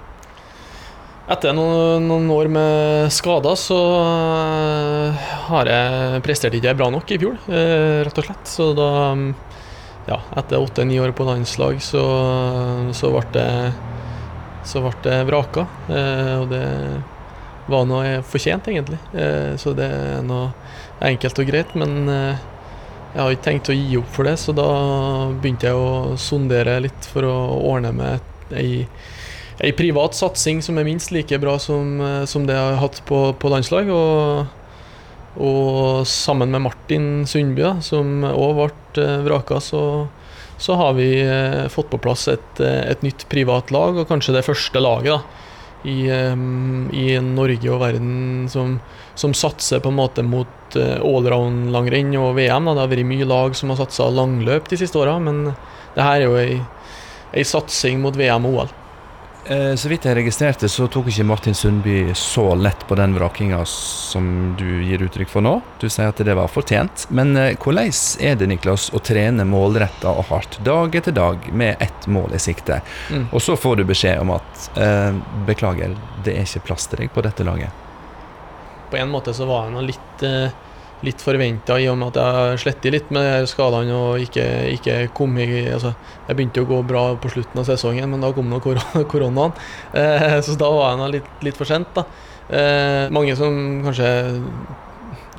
Etter 1.31 1.55
noen, 1.55 2.11
noen 2.11 2.29
år 2.31 2.51
med 2.51 3.15
skader 3.15 3.55
så 3.55 3.81
uh, 4.03 5.25
har 5.47 5.71
jeg 5.71 6.27
prestert 6.27 6.59
ikke 6.59 6.75
bra 6.75 6.91
nok 6.91 7.15
i 7.15 7.23
fjor, 7.23 7.39
uh, 7.47 8.03
rett 8.03 8.19
og 8.19 8.27
slett. 8.27 8.47
Så 8.51 8.73
da, 8.75 8.91
ja, 10.11 10.25
etter 10.43 10.59
åtte-ni 10.59 10.99
år 10.99 11.15
på 11.15 11.31
landslag, 11.31 11.79
så, 11.79 12.03
så 12.91 13.15
ble 13.15 13.29
det, 13.39 13.51
så 14.67 14.83
ble 14.83 14.97
det 15.07 15.21
vraka. 15.31 15.71
Og 16.43 16.51
det 16.51 16.67
var 17.71 17.87
noe 17.89 18.21
fortjent, 18.27 18.69
egentlig. 18.71 18.99
Eh, 19.15 19.55
så 19.61 19.75
det 19.77 19.87
er 19.91 20.25
noe 20.27 20.51
enkelt 21.05 21.41
og 21.43 21.51
greit. 21.51 21.75
Men 21.79 22.11
eh, 22.11 22.45
jeg 23.15 23.23
har 23.23 23.35
ikke 23.35 23.49
tenkt 23.49 23.71
å 23.73 23.77
gi 23.77 24.01
opp 24.01 24.11
for 24.15 24.29
det, 24.29 24.37
så 24.41 24.55
da 24.57 24.69
begynte 25.35 25.71
jeg 25.71 25.79
å 25.79 26.17
sondere 26.21 26.79
litt 26.85 27.09
for 27.11 27.27
å 27.27 27.37
ordne 27.73 27.93
med 27.97 28.55
ei, 28.57 28.85
ei 29.65 29.73
privat 29.77 30.15
satsing 30.15 30.61
som 30.63 30.79
er 30.79 30.87
minst 30.87 31.15
like 31.15 31.41
bra 31.43 31.57
som, 31.63 31.97
eh, 32.01 32.23
som 32.29 32.47
det 32.47 32.57
jeg 32.57 32.71
har 32.71 32.83
hatt 32.85 33.03
på, 33.09 33.23
på 33.41 33.53
landslag. 33.53 33.91
Og, 33.91 34.47
og, 35.37 36.07
sammen 36.09 36.55
med 36.55 36.65
Martin 36.69 37.09
Sundby, 37.29 37.75
som 37.85 38.23
òg 38.29 38.61
ble 38.61 39.09
vraka, 39.27 39.59
så, 39.61 39.83
så 40.63 40.79
har 40.79 40.95
vi 40.97 41.11
fått 41.73 41.91
på 41.93 42.01
plass 42.01 42.29
et, 42.33 42.63
et, 42.63 43.03
nytt 43.05 43.27
privat 43.29 43.69
lag, 43.75 43.99
og 43.99 44.09
kanskje 44.09 44.39
det 44.39 44.47
første 44.47 44.81
laget 44.81 45.13
da, 45.13 45.46
i, 45.87 45.99
i 46.11 47.07
Norge 47.23 47.73
og 47.73 47.83
verden 47.83 48.47
som, 48.53 48.79
som, 49.15 49.35
satser 49.37 49.83
på 49.83 49.93
en 49.93 49.99
måte 50.01 50.25
mot 50.27 50.77
allround-langrenn 50.77 52.15
og 52.21 52.35
VM. 52.39 52.67
Da. 52.67 52.75
Det 52.75 52.85
har 52.85 52.93
vært 52.95 53.11
mye 53.13 53.29
lag 53.29 53.57
som 53.59 53.73
har 53.73 53.81
satsa 53.81 54.09
langløp 54.13 54.71
de 54.73 54.81
siste 54.81 54.99
åra, 55.01 55.19
men 55.23 55.53
det 55.95 56.05
her 56.05 56.21
er 56.21 56.27
jo 56.27 56.41
ei, 56.41 56.59
ei 57.37 57.47
satsing 57.47 58.03
mot 58.03 58.19
VM 58.19 58.49
og 58.51 58.61
OL. 58.65 58.75
Eh, 59.49 59.75
så 59.75 59.89
vidt 59.89 60.05
jeg 60.09 60.17
registrerte, 60.19 60.67
så 60.69 60.89
tok 60.91 61.07
ikke 61.13 61.25
Martin 61.27 61.55
Sundby 61.55 62.11
så 62.19 62.49
lett 62.59 62.81
på 62.89 62.97
den 62.99 63.13
vrakinga 63.15 63.61
som 63.71 64.57
du 64.59 64.67
gir 64.83 65.05
uttrykk 65.07 65.31
for 65.31 65.45
nå. 65.47 65.61
Du 65.79 65.87
sier 65.87 66.11
at 66.11 66.19
det 66.27 66.35
var 66.35 66.51
fortjent. 66.51 67.07
Men 67.15 67.31
eh, 67.39 67.53
hvordan 67.55 67.93
er 68.27 68.35
det 68.41 68.51
Niklas, 68.51 68.89
å 68.91 68.99
trene 69.07 69.47
målretta 69.47 70.11
og 70.11 70.27
hardt 70.33 70.59
dag 70.67 70.99
etter 70.99 71.15
dag 71.15 71.47
med 71.55 71.79
ett 71.79 72.11
mål 72.11 72.35
i 72.35 72.43
sikte, 72.43 72.81
mm. 73.13 73.29
og 73.31 73.43
så 73.43 73.55
får 73.55 73.79
du 73.79 73.87
beskjed 73.87 74.25
om 74.25 74.35
at 74.35 74.71
eh, 74.83 75.15
beklager, 75.47 75.95
det 76.27 76.35
er 76.35 76.49
ikke 76.49 76.67
plass 76.73 76.91
til 76.91 77.05
deg 77.05 77.15
på 77.15 77.23
dette 77.23 77.47
laget? 77.47 77.85
På 78.91 78.99
en 78.99 79.15
måte 79.15 79.35
så 79.35 79.47
var 79.47 79.67
jeg 79.67 79.77
nå 79.77 79.87
litt 79.93 80.27
eh 80.27 80.63
litt 81.05 81.21
forventa, 81.21 81.77
i 81.81 81.89
og 81.91 81.99
med 82.01 82.17
at 82.17 82.21
jeg 82.23 82.61
sletter 82.65 82.95
litt 82.95 83.11
med 83.15 83.49
skadene 83.51 83.93
og 83.97 84.23
ikke, 84.25 84.47
ikke 84.79 84.95
kom 85.17 85.37
i 85.43 85.47
altså, 85.69 85.93
Jeg 86.29 86.39
begynte 86.39 86.63
å 86.65 86.69
gå 86.71 86.79
bra 86.89 87.03
på 87.21 87.31
slutten 87.35 87.61
av 87.61 87.69
sesongen, 87.69 88.09
men 88.11 88.25
da 88.25 88.33
kom 88.37 88.49
nå 88.49 88.61
koronaen. 89.13 89.53
Eh, 89.93 90.39
så 90.45 90.57
da 90.59 90.71
var 90.73 90.97
jeg 90.97 91.19
litt, 91.19 91.29
litt 91.45 91.59
for 91.59 91.69
sent. 91.69 91.93
da. 91.97 92.07
Eh, 92.49 93.07
mange 93.13 93.37
som 93.37 93.83
kanskje 93.85 94.09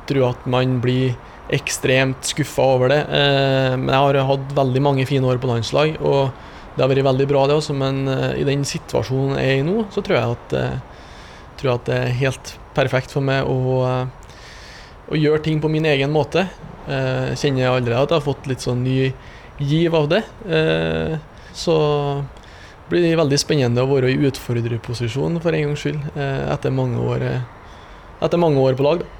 tror 0.08 0.30
at 0.30 0.46
man 0.48 0.78
blir 0.84 1.16
ekstremt 1.52 2.28
skuffa 2.28 2.64
over 2.76 2.92
det. 2.92 3.00
Eh, 3.08 3.74
men 3.76 3.90
jeg 3.90 4.04
har 4.04 4.30
hatt 4.30 4.54
veldig 4.56 4.84
mange 4.84 5.08
fine 5.08 5.26
år 5.28 5.40
på 5.42 5.50
landslag, 5.50 5.96
og 6.00 6.30
det 6.76 6.84
har 6.84 6.92
vært 6.92 7.08
veldig 7.08 7.26
bra, 7.30 7.46
det 7.48 7.58
også. 7.58 7.74
Men 7.74 8.04
eh, 8.12 8.38
i 8.42 8.46
den 8.46 8.64
situasjonen 8.68 9.40
jeg 9.40 9.56
er 9.56 9.62
i 9.62 9.66
nå, 9.66 9.88
så 9.94 10.04
tror 10.04 10.20
jeg 10.20 10.36
at, 10.36 10.56
eh, 10.60 11.04
tror 11.58 11.72
jeg 11.72 11.80
at 11.80 11.90
det 11.90 11.98
er 11.98 12.18
helt 12.22 12.54
perfekt 12.76 13.14
for 13.14 13.24
meg 13.24 13.48
å 13.48 13.82
eh, 13.88 14.27
og 15.08 15.16
gjøre 15.18 15.42
ting 15.44 15.60
på 15.60 15.70
min 15.72 15.88
egen 15.88 16.12
måte. 16.14 16.46
Eh, 16.88 17.34
kjenner 17.36 17.64
jeg 17.64 17.72
allerede 17.72 18.02
at 18.04 18.12
jeg 18.12 18.20
har 18.20 18.26
fått 18.26 18.48
litt 18.50 18.64
sånn 18.64 18.84
ny 18.84 19.12
giv 19.58 19.96
av 19.96 20.08
det. 20.12 20.22
Eh, 20.48 21.18
så 21.56 21.76
blir 22.88 23.04
det 23.04 23.18
veldig 23.20 23.38
spennende 23.40 23.84
å 23.84 23.90
være 23.90 24.12
i 24.12 24.18
utfordrerposisjon 24.28 25.40
for 25.44 25.54
en 25.54 25.68
gangs 25.68 25.84
skyld, 25.84 26.10
eh, 26.16 26.44
etter, 26.52 26.72
mange 26.72 27.00
år, 27.00 27.22
eh, 27.22 27.40
etter 28.24 28.40
mange 28.40 28.60
år 28.60 28.76
på 28.78 28.86
lag. 28.86 29.04
Da. 29.04 29.14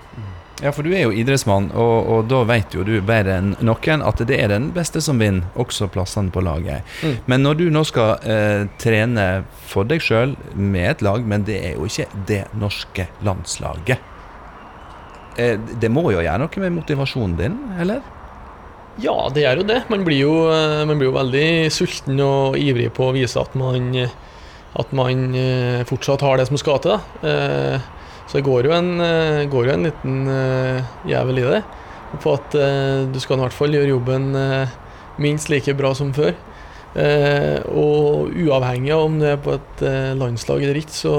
Ja, 0.58 0.72
for 0.74 0.82
du 0.82 0.90
er 0.90 1.04
jo 1.04 1.14
idrettsmann, 1.14 1.68
og, 1.78 2.08
og, 2.10 2.24
da 2.30 2.40
vet 2.48 2.74
jo 2.74 2.82
du 2.82 2.96
bedre 3.06 3.36
enn 3.38 3.52
noen 3.62 4.02
at 4.02 4.22
det 4.26 4.40
er 4.42 4.50
den 4.50 4.72
beste 4.74 4.98
som 5.04 5.20
vinner, 5.22 5.46
også 5.54 5.86
plassene 5.94 6.34
på 6.34 6.42
laget. 6.42 6.82
Mm. 7.04 7.14
Men 7.30 7.46
når 7.46 7.60
du 7.60 7.64
nå 7.70 7.84
skal 7.86 8.16
eh, 8.26 8.66
trene 8.82 9.28
for 9.70 9.86
deg 9.86 10.02
sjøl 10.02 10.34
med 10.54 10.96
et 10.96 11.04
lag, 11.06 11.22
men 11.22 11.46
det 11.46 11.60
er 11.62 11.76
jo 11.76 11.86
ikke 11.86 12.08
det 12.26 12.44
norske 12.58 13.06
landslaget. 13.22 14.02
Eh, 15.38 15.58
det 15.80 15.90
må 15.92 16.08
jo 16.10 16.18
gjøre 16.18 16.38
noe 16.42 16.62
med 16.64 16.74
motivasjonen 16.80 17.36
din, 17.38 17.58
eller? 17.78 18.02
Ja, 18.98 19.14
det 19.30 19.44
gjør 19.44 19.60
jo 19.60 19.68
det. 19.68 19.82
Man 19.92 20.02
blir 20.06 20.24
jo, 20.24 20.32
eh, 20.50 20.82
man 20.88 20.98
blir 20.98 21.12
jo 21.12 21.18
veldig 21.18 21.70
sulten 21.70 22.18
og 22.24 22.58
ivrig 22.58 22.90
på 22.96 23.06
å 23.06 23.14
vise 23.14 23.38
at 23.38 23.54
man, 23.58 23.92
at 24.74 24.96
man 24.98 25.28
eh, 25.38 25.84
fortsatt 25.86 26.24
har 26.26 26.40
det 26.40 26.48
som 26.50 26.58
skal 26.58 26.82
til. 26.82 26.96
Da. 26.96 27.78
Så 28.28 28.40
det 28.40 28.44
går 28.44 28.66
jo 28.68 28.74
en, 28.76 28.90
går 29.48 29.68
jo 29.68 29.72
en 29.72 29.86
liten 29.86 30.16
jævel 31.08 31.38
i 31.40 31.46
det. 31.46 31.62
På 32.20 32.34
at 32.36 32.52
du 33.08 33.16
skal 33.22 33.38
i 33.38 33.40
hvert 33.40 33.56
fall 33.56 33.72
gjøre 33.72 33.88
jobben 33.88 34.26
minst 35.16 35.48
like 35.48 35.72
bra 35.78 35.94
som 35.96 36.10
før. 36.12 36.34
Og 37.72 38.28
uavhengig 38.36 38.92
av 38.92 39.06
om 39.06 39.16
du 39.16 39.24
er 39.30 39.40
på 39.40 39.54
et 39.56 39.80
landslag 40.20 40.60
eller 40.60 40.76
ikke, 40.82 40.98
så 40.98 41.14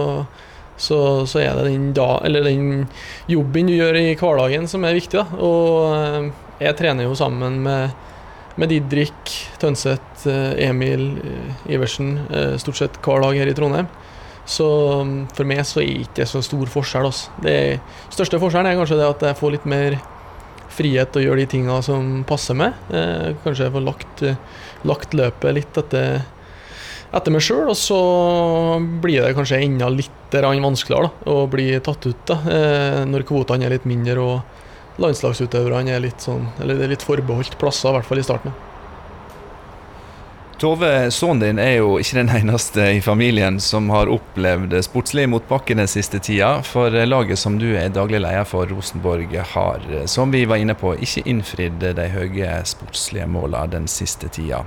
så, 0.80 1.26
så, 1.28 1.42
er 1.44 1.58
det 1.58 1.68
den, 1.68 1.90
da, 1.96 2.08
den, 2.24 2.86
jobben 3.28 3.68
du 3.68 3.76
gjør 3.76 3.98
i 4.00 4.14
hverdagen 4.16 4.68
som 4.72 4.86
er 4.88 4.96
viktig. 4.96 5.20
Da. 5.20 5.40
Og 5.44 5.96
eh, 5.96 6.30
jeg 6.64 6.78
trener 6.80 7.08
jo 7.08 7.18
sammen 7.20 7.60
med, 7.66 7.98
med 8.60 8.72
Didrik 8.72 9.34
Tønseth, 9.60 10.24
eh, 10.32 10.70
Emil 10.70 11.10
eh, 11.20 11.66
Iversen 11.76 12.16
stort 12.62 12.80
sett 12.80 13.02
hver 13.04 13.26
dag 13.26 13.42
her 13.42 13.52
i 13.52 13.58
Trondheim. 13.58 13.92
Så 14.50 14.66
mm, 15.06 15.18
for 15.36 15.50
meg 15.50 15.66
så 15.68 15.84
er 15.84 15.92
det 15.92 16.08
ikke 16.08 16.30
så 16.32 16.42
stor 16.48 16.72
forskjell. 16.72 17.12
Altså. 17.12 17.36
Det 17.44 17.60
største 18.16 18.40
forskjellen 18.42 18.72
er 18.72 18.80
kanskje 18.80 19.02
det 19.02 19.12
at 19.12 19.28
jeg 19.30 19.40
får 19.42 19.56
litt 19.58 19.70
mer 19.70 20.00
frihet 20.74 21.12
til 21.12 21.22
å 21.22 21.28
gjøre 21.28 21.44
de 21.44 21.52
tinga 21.52 21.82
som 21.84 22.22
passer 22.30 22.56
meg. 22.56 22.78
kanskje 23.44 23.66
jeg 23.66 23.74
får 23.74 23.84
lagt, 23.84 24.22
lagt 24.88 25.16
løpet 25.18 25.58
litt 25.58 25.80
etter 25.82 26.22
etter 27.10 27.34
meg 27.34 27.42
sjøl, 27.42 27.72
og 27.72 27.78
så 27.78 28.00
blir 29.02 29.26
det 29.26 29.36
kanskje 29.38 29.64
enda 29.66 29.90
litt 29.92 30.19
vanskeligere 30.32 31.10
da, 31.10 31.32
å 31.32 31.48
bli 31.50 31.80
tatt 31.80 32.06
ut 32.06 32.26
da, 32.26 32.40
eh, 32.46 33.06
når 33.06 33.26
kvotene 33.26 33.66
er 33.66 33.78
litt 33.78 33.86
mindre 33.86 34.20
og 34.20 34.42
landslagsutøverne 35.00 35.96
er 35.96 36.00
litt 36.04 36.22
sånn, 36.22 36.48
eller 36.60 36.76
det 36.76 36.84
er 36.84 36.94
litt 36.96 37.06
forbeholdt 37.08 37.58
plasser, 37.60 37.90
i 37.90 37.94
hvert 37.94 38.06
fall 38.06 38.20
i 38.20 38.24
starten. 38.24 38.54
Tove, 40.60 41.08
sønnen 41.16 41.40
din 41.40 41.60
er 41.64 41.78
jo 41.78 41.94
ikke 42.02 42.18
den 42.18 42.32
eneste 42.36 42.84
i 42.98 43.00
familien 43.00 43.62
som 43.64 43.86
har 43.94 44.10
opplevd 44.12 44.74
sportslig 44.84 45.24
motbakke 45.32 45.78
den 45.80 45.88
siste 45.88 46.20
tida. 46.20 46.58
For 46.68 46.92
laget 46.92 47.40
som 47.40 47.56
du 47.62 47.70
er 47.80 47.94
daglig 47.96 48.20
leder 48.20 48.44
for, 48.44 48.68
Rosenborg, 48.68 49.38
har, 49.54 49.86
som 50.12 50.36
vi 50.36 50.44
var 50.44 50.60
inne 50.60 50.76
på, 50.76 50.98
ikke 51.00 51.24
innfridd 51.32 51.80
de 51.80 52.10
høye 52.12 52.58
sportslige 52.68 53.30
målene 53.32 53.72
den 53.78 53.88
siste 53.88 54.28
tida. 54.36 54.66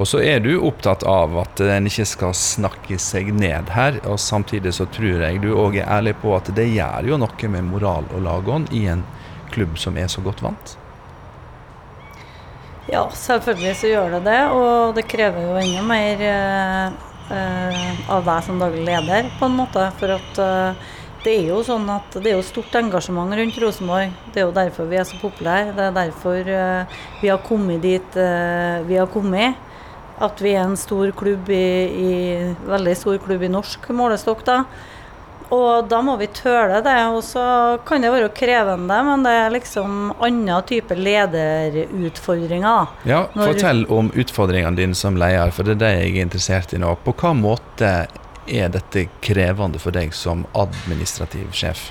Og 0.00 0.08
så 0.08 0.22
er 0.24 0.40
du 0.40 0.54
opptatt 0.64 1.02
av 1.04 1.34
at 1.42 1.60
en 1.60 1.88
ikke 1.88 2.06
skal 2.08 2.36
snakke 2.36 2.96
seg 3.02 3.28
ned 3.36 3.68
her. 3.74 3.98
Og 4.08 4.20
samtidig 4.20 4.72
så 4.78 4.86
tror 4.88 5.24
jeg 5.26 5.42
du 5.42 5.50
òg 5.52 5.76
er 5.82 5.90
ærlig 5.98 6.14
på 6.22 6.32
at 6.36 6.48
det 6.56 6.70
gjør 6.72 7.10
jo 7.10 7.18
noe 7.20 7.50
med 7.52 7.68
moral 7.68 8.08
og 8.08 8.24
lagånd 8.24 8.72
i 8.72 8.86
en 8.92 9.04
klubb 9.52 9.76
som 9.80 9.98
er 10.00 10.08
så 10.08 10.24
godt 10.24 10.40
vant. 10.44 10.78
Ja, 12.90 13.04
selvfølgelig 13.14 13.74
så 13.78 13.90
gjør 13.92 14.16
det 14.16 14.22
det. 14.30 14.40
Og 14.56 14.96
det 14.96 15.04
krever 15.10 15.44
jo 15.44 15.58
enda 15.60 15.84
mer 15.86 16.24
eh, 16.30 16.86
eh, 17.36 18.00
av 18.10 18.24
deg 18.26 18.48
som 18.48 18.64
daglig 18.64 18.86
leder, 18.88 19.28
på 19.38 19.48
en 19.48 19.58
måte. 19.60 19.84
For 20.00 20.16
at 20.16 20.40
eh, 20.40 20.88
det 21.22 21.34
er 21.36 21.52
jo 21.52 21.60
sånn 21.62 21.84
at 21.92 22.16
det 22.16 22.32
er 22.32 22.40
jo 22.40 22.46
stort 22.46 22.74
engasjement 22.80 23.36
rundt 23.38 23.60
Rosenborg. 23.62 24.16
Det 24.32 24.40
er 24.40 24.48
jo 24.48 24.56
derfor 24.56 24.88
vi 24.90 24.98
er 24.98 25.06
så 25.06 25.20
populære. 25.20 25.76
Det 25.76 25.84
er 25.84 26.00
derfor 26.00 26.54
eh, 26.56 26.96
vi 27.20 27.30
har 27.30 27.44
kommet 27.44 27.84
dit 27.84 28.18
eh, 28.18 28.80
vi 28.88 28.98
har 28.98 29.12
kommet 29.12 29.68
at 30.22 30.40
vi 30.42 30.54
er 30.54 30.64
en 30.64 30.78
stor 30.78 31.10
klubb 31.18 31.50
i, 31.50 31.68
i 32.06 32.12
veldig 32.68 32.96
stor 32.98 33.20
klubb 33.24 33.42
i 33.42 33.52
norsk 33.52 33.88
målestokk. 33.94 34.44
da. 34.46 34.62
Og 35.52 35.88
da 35.88 35.98
må 36.00 36.14
vi 36.16 36.30
tøle 36.32 36.80
det. 36.84 36.96
Og 37.12 37.20
så 37.26 37.44
kan 37.86 38.04
det 38.04 38.12
være 38.14 38.30
krevende, 38.36 38.98
men 39.04 39.26
det 39.26 39.34
er 39.36 39.52
liksom 39.52 40.12
annen 40.16 40.66
type 40.68 40.96
lederutfordringer. 40.96 42.94
Ja, 43.08 43.26
Når 43.34 43.52
Fortell 43.52 43.84
om 43.92 44.08
utfordringene 44.16 44.78
dine 44.78 44.96
som 44.96 45.18
leder, 45.20 45.52
for 45.52 45.68
det 45.68 45.76
er 45.76 45.82
det 45.84 45.92
jeg 45.98 46.14
er 46.14 46.28
interessert 46.28 46.72
i 46.72 46.80
nå. 46.80 46.94
På 47.04 47.12
hva 47.12 47.34
måte 47.36 47.92
er 48.48 48.72
dette 48.72 49.06
krevende 49.22 49.78
for 49.82 49.94
deg 49.94 50.14
som 50.16 50.46
administrativ 50.56 51.52
sjef? 51.56 51.90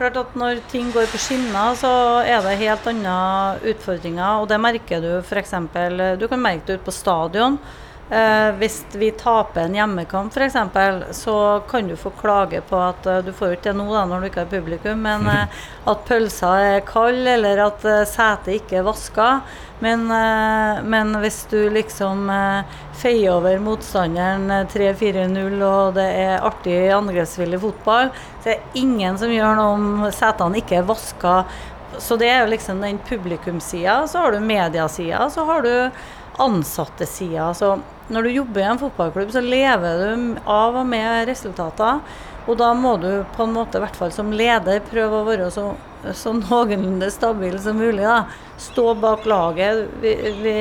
Klart 0.00 0.16
at 0.16 0.36
Når 0.38 0.62
ting 0.70 0.88
går 0.94 1.10
på 1.12 1.20
skinner, 1.20 1.76
så 1.76 1.90
er 2.24 2.40
det 2.44 2.56
helt 2.62 2.86
andre 2.88 3.60
utfordringer. 3.72 4.40
Og 4.40 4.48
det 4.48 4.60
merker 4.60 5.04
du 5.04 5.10
f.eks. 5.20 5.54
Du 6.20 6.26
kan 6.28 6.40
merke 6.40 6.66
det 6.66 6.78
ute 6.78 6.86
på 6.88 6.94
stadion. 6.94 7.58
Eh, 8.10 8.52
hvis 8.58 8.84
vi 8.92 9.10
taper 9.10 9.60
en 9.60 9.74
hjemmekamp 9.74 10.36
f.eks., 10.36 10.56
så 11.16 11.62
kan 11.70 11.88
du 11.88 11.94
få 11.96 12.10
klage 12.10 12.58
på 12.60 12.74
at 12.82 13.06
uh, 13.06 13.20
Du 13.22 13.30
får 13.32 13.46
jo 13.46 13.58
ikke 13.58 13.68
det 13.68 13.78
nå 13.78 13.86
da, 13.86 14.00
når 14.02 14.20
du 14.20 14.26
ikke 14.26 14.42
har 14.42 14.50
publikum, 14.50 15.04
men 15.06 15.28
uh, 15.30 15.60
at 15.92 16.02
pølsa 16.08 16.50
er 16.72 16.82
kald, 16.88 17.22
eller 17.30 17.62
at 17.68 17.86
uh, 17.86 18.02
setet 18.10 18.56
ikke 18.58 18.80
er 18.80 18.88
vaska. 18.88 19.28
Men, 19.80 20.02
men, 20.92 21.14
hvis 21.22 21.38
du 21.48 21.70
liksom 21.72 22.26
feier 23.00 23.30
over 23.32 23.62
motstanderen 23.64 24.66
3-4-0, 24.68 25.54
og 25.64 25.94
det 25.96 26.04
er 26.20 26.44
artig 26.44 26.74
angrepsvillig 26.92 27.62
fotball, 27.62 28.10
så 28.42 28.50
er 28.50 28.58
det 28.58 28.82
ingen 28.82 29.16
som 29.16 29.32
gjør 29.32 29.56
noe 29.56 29.78
om 29.78 30.04
setene 30.12 30.60
ikke 30.60 30.82
er 30.82 30.90
vaska. 30.90 31.38
Så 31.96 32.20
det 32.20 32.28
er 32.28 32.42
jo 32.42 32.52
liksom 32.52 32.84
den 32.84 33.00
publikumsida, 33.08 34.06
Så 34.06 34.18
har 34.18 34.32
du 34.32 34.40
mediasida, 34.44 35.30
så 35.30 35.48
har 35.48 35.62
du 35.64 35.72
ansattesida. 36.40 37.50
Altså, 37.50 37.74
når 38.10 38.26
du 38.26 38.32
jobber 38.34 38.62
i 38.62 38.68
en 38.70 38.80
fotballklubb, 38.80 39.30
så 39.34 39.42
lever 39.44 40.02
du 40.02 40.40
av 40.50 40.80
og 40.80 40.88
med 40.88 41.28
resultater. 41.30 42.00
Og 42.50 42.56
da 42.58 42.72
må 42.74 42.96
du 42.98 43.22
på 43.36 43.44
en 43.46 43.52
måte, 43.54 43.78
i 43.78 43.84
hvert 43.84 43.94
fall 43.94 44.10
som 44.10 44.32
leder, 44.34 44.80
prøve 44.82 45.20
å 45.20 45.26
være 45.28 45.46
så, 45.54 45.68
så 46.18 46.32
noenlunde 46.34 47.06
stabil 47.14 47.54
som 47.62 47.78
mulig. 47.78 48.02
da. 48.02 48.24
Stå 48.58 48.90
bak 48.98 49.22
laget. 49.30 49.86
Vi, 50.02 50.14
vi, 50.42 50.54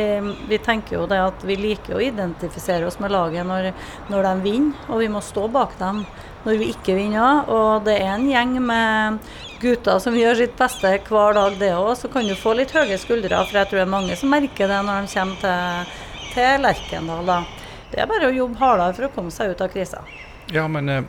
vi, 0.52 0.60
tenker 0.62 1.00
jo 1.00 1.08
det 1.10 1.18
at 1.24 1.42
vi 1.44 1.58
liker 1.58 1.98
å 1.98 2.04
identifisere 2.04 2.86
oss 2.86 3.00
med 3.02 3.16
laget 3.16 3.48
når, 3.50 3.72
når 4.14 4.28
de 4.28 4.34
vinner, 4.46 4.86
og 4.88 5.02
vi 5.02 5.10
må 5.10 5.24
stå 5.26 5.48
bak 5.50 5.74
dem 5.82 6.04
når 6.46 6.62
vi 6.62 6.70
ikke 6.76 6.96
vinner. 7.00 7.50
Og 7.50 7.90
det 7.90 7.98
er 8.04 8.14
en 8.14 8.30
gjeng 8.30 8.56
med 8.70 9.34
gutter 9.60 9.98
som 10.00 10.16
gjør 10.16 10.44
sitt 10.44 10.56
beste 10.62 10.94
hver 11.10 11.36
dag, 11.42 11.58
det 11.58 11.74
òg, 11.74 11.96
så 11.98 12.12
kan 12.14 12.30
du 12.30 12.38
få 12.38 12.54
litt 12.60 12.76
høye 12.78 13.02
skuldre. 13.02 13.42
For 13.50 13.64
jeg 13.64 13.72
tror 13.72 13.82
det 13.82 13.88
er 13.88 13.96
mange 13.98 14.20
som 14.20 14.30
merker 14.30 14.70
det 14.70 14.80
når 14.86 15.10
de 15.10 15.14
kommer 15.18 15.42
til, 15.42 16.00
til 16.38 16.66
Lerkendal. 16.68 17.34
Da. 17.34 17.44
Det 17.90 18.06
er 18.06 18.14
bare 18.14 18.30
å 18.30 18.36
jobbe 18.44 18.62
hardere 18.62 18.94
for 18.94 19.10
å 19.10 19.16
komme 19.18 19.34
seg 19.34 19.56
ut 19.56 19.66
av 19.66 19.74
krisa. 19.74 20.06
Ja, 20.54 20.64
men 20.72 20.90
eh, 20.90 21.04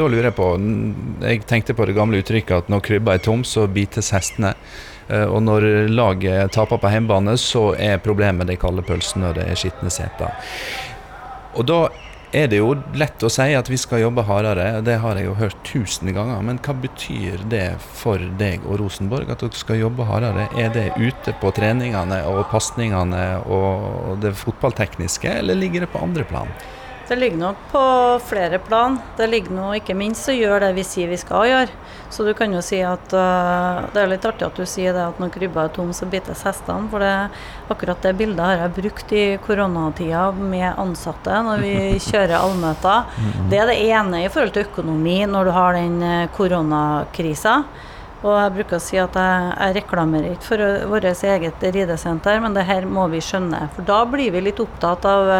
da 0.00 0.08
lurer 0.08 0.30
jeg 0.30 0.38
på 0.38 0.50
Jeg 1.22 1.42
tenkte 1.48 1.76
på 1.76 1.86
det 1.88 1.96
gamle 1.98 2.22
uttrykket 2.22 2.64
at 2.64 2.72
når 2.72 2.84
krybba 2.86 3.16
er 3.16 3.24
tom, 3.24 3.44
så 3.44 3.66
bites 3.70 4.12
hestene. 4.16 4.54
Eh, 5.10 5.26
og 5.26 5.42
når 5.44 5.66
laget 5.92 6.54
taper 6.56 6.80
på 6.80 6.92
hjemmebane, 6.92 7.36
så 7.40 7.70
er 7.78 8.02
problemet 8.02 8.48
de 8.50 8.58
kalde 8.60 8.84
pølsene 8.86 9.30
og 9.30 9.40
det 9.40 9.48
er 9.50 9.58
skitne 9.58 9.92
seter. 9.92 10.32
Og 11.58 11.66
da 11.66 11.82
er 12.30 12.46
det 12.46 12.60
jo 12.60 12.76
lett 12.94 13.24
å 13.26 13.30
si 13.32 13.48
at 13.58 13.66
vi 13.66 13.76
skal 13.80 14.04
jobbe 14.04 14.22
hardere, 14.28 14.84
det 14.86 15.00
har 15.02 15.18
jeg 15.18 15.26
jo 15.26 15.34
hørt 15.40 15.62
tusen 15.66 16.12
ganger. 16.14 16.44
Men 16.46 16.60
hva 16.62 16.76
betyr 16.78 17.42
det 17.50 17.64
for 17.82 18.22
deg 18.38 18.62
og 18.68 18.78
Rosenborg 18.84 19.32
at 19.34 19.42
dere 19.42 19.58
skal 19.58 19.80
jobbe 19.80 20.06
hardere? 20.06 20.46
Er 20.54 20.70
det 20.74 20.92
ute 20.94 21.34
på 21.42 21.50
treningene 21.56 22.22
og 22.30 22.44
pasningene 22.52 23.24
og 23.50 24.20
det 24.22 24.36
fotballtekniske, 24.38 25.40
eller 25.42 25.58
ligger 25.58 25.84
det 25.86 25.90
på 25.90 26.04
andre 26.06 26.28
plan? 26.28 26.54
Det 27.10 27.16
ligger 27.16 27.36
nok 27.36 27.56
på 27.72 27.80
flere 28.22 28.58
plan. 28.58 28.98
Det 29.16 29.26
ligger 29.26 29.50
nå 29.50 29.70
ikke 29.74 29.96
minst 29.98 30.28
å 30.30 30.34
gjøre 30.34 30.68
det 30.68 30.76
vi 30.76 30.84
sier 30.86 31.08
vi 31.10 31.16
skal 31.18 31.48
gjøre. 31.48 31.72
Så 32.06 32.22
du 32.22 32.30
kan 32.38 32.54
jo 32.54 32.60
si 32.62 32.78
at 32.86 33.10
uh, 33.10 33.80
det 33.90 33.98
er 33.98 34.12
litt 34.12 34.28
artig 34.28 34.46
at 34.46 34.54
du 34.54 34.62
sier 34.62 34.94
det 34.94 35.08
at 35.08 35.18
når 35.18 35.32
krybba 35.34 35.64
er 35.66 35.72
tom, 35.74 35.90
så 35.90 36.06
bites 36.06 36.44
hestene. 36.46 36.86
For 36.92 37.02
det, 37.02 37.10
akkurat 37.74 38.06
det 38.06 38.14
bildet 38.20 38.44
har 38.46 38.62
jeg 38.62 38.74
brukt 38.78 39.16
i 39.18 39.24
koronatida 39.42 40.28
med 40.38 40.78
ansatte 40.78 41.40
når 41.48 41.66
vi 41.66 41.74
kjører 42.12 42.36
allmøter. 42.38 43.10
Det 43.50 43.58
er 43.58 43.74
det 43.74 43.78
ene 43.88 44.22
i 44.22 44.30
forhold 44.30 44.54
til 44.54 44.70
økonomi 44.70 45.18
når 45.34 45.50
du 45.50 45.54
har 45.58 45.80
den 45.80 46.00
eh, 46.12 46.30
koronakrisa. 46.38 47.58
Og 48.22 48.32
jeg 48.36 48.56
bruker 48.60 48.78
å 48.78 48.84
si 48.86 49.02
at 49.02 49.18
jeg, 49.18 49.52
jeg 49.56 49.80
reklamerer 49.80 50.38
ikke 50.38 50.52
for 50.52 50.78
vårt 50.94 51.10
eget 51.10 51.70
ridesenter, 51.74 52.38
men 52.38 52.54
det 52.54 52.68
her 52.70 52.86
må 52.86 53.10
vi 53.10 53.18
skjønne. 53.18 53.66
For 53.74 53.90
da 53.90 54.04
blir 54.06 54.30
vi 54.30 54.46
litt 54.46 54.62
opptatt 54.62 55.10
av 55.10 55.38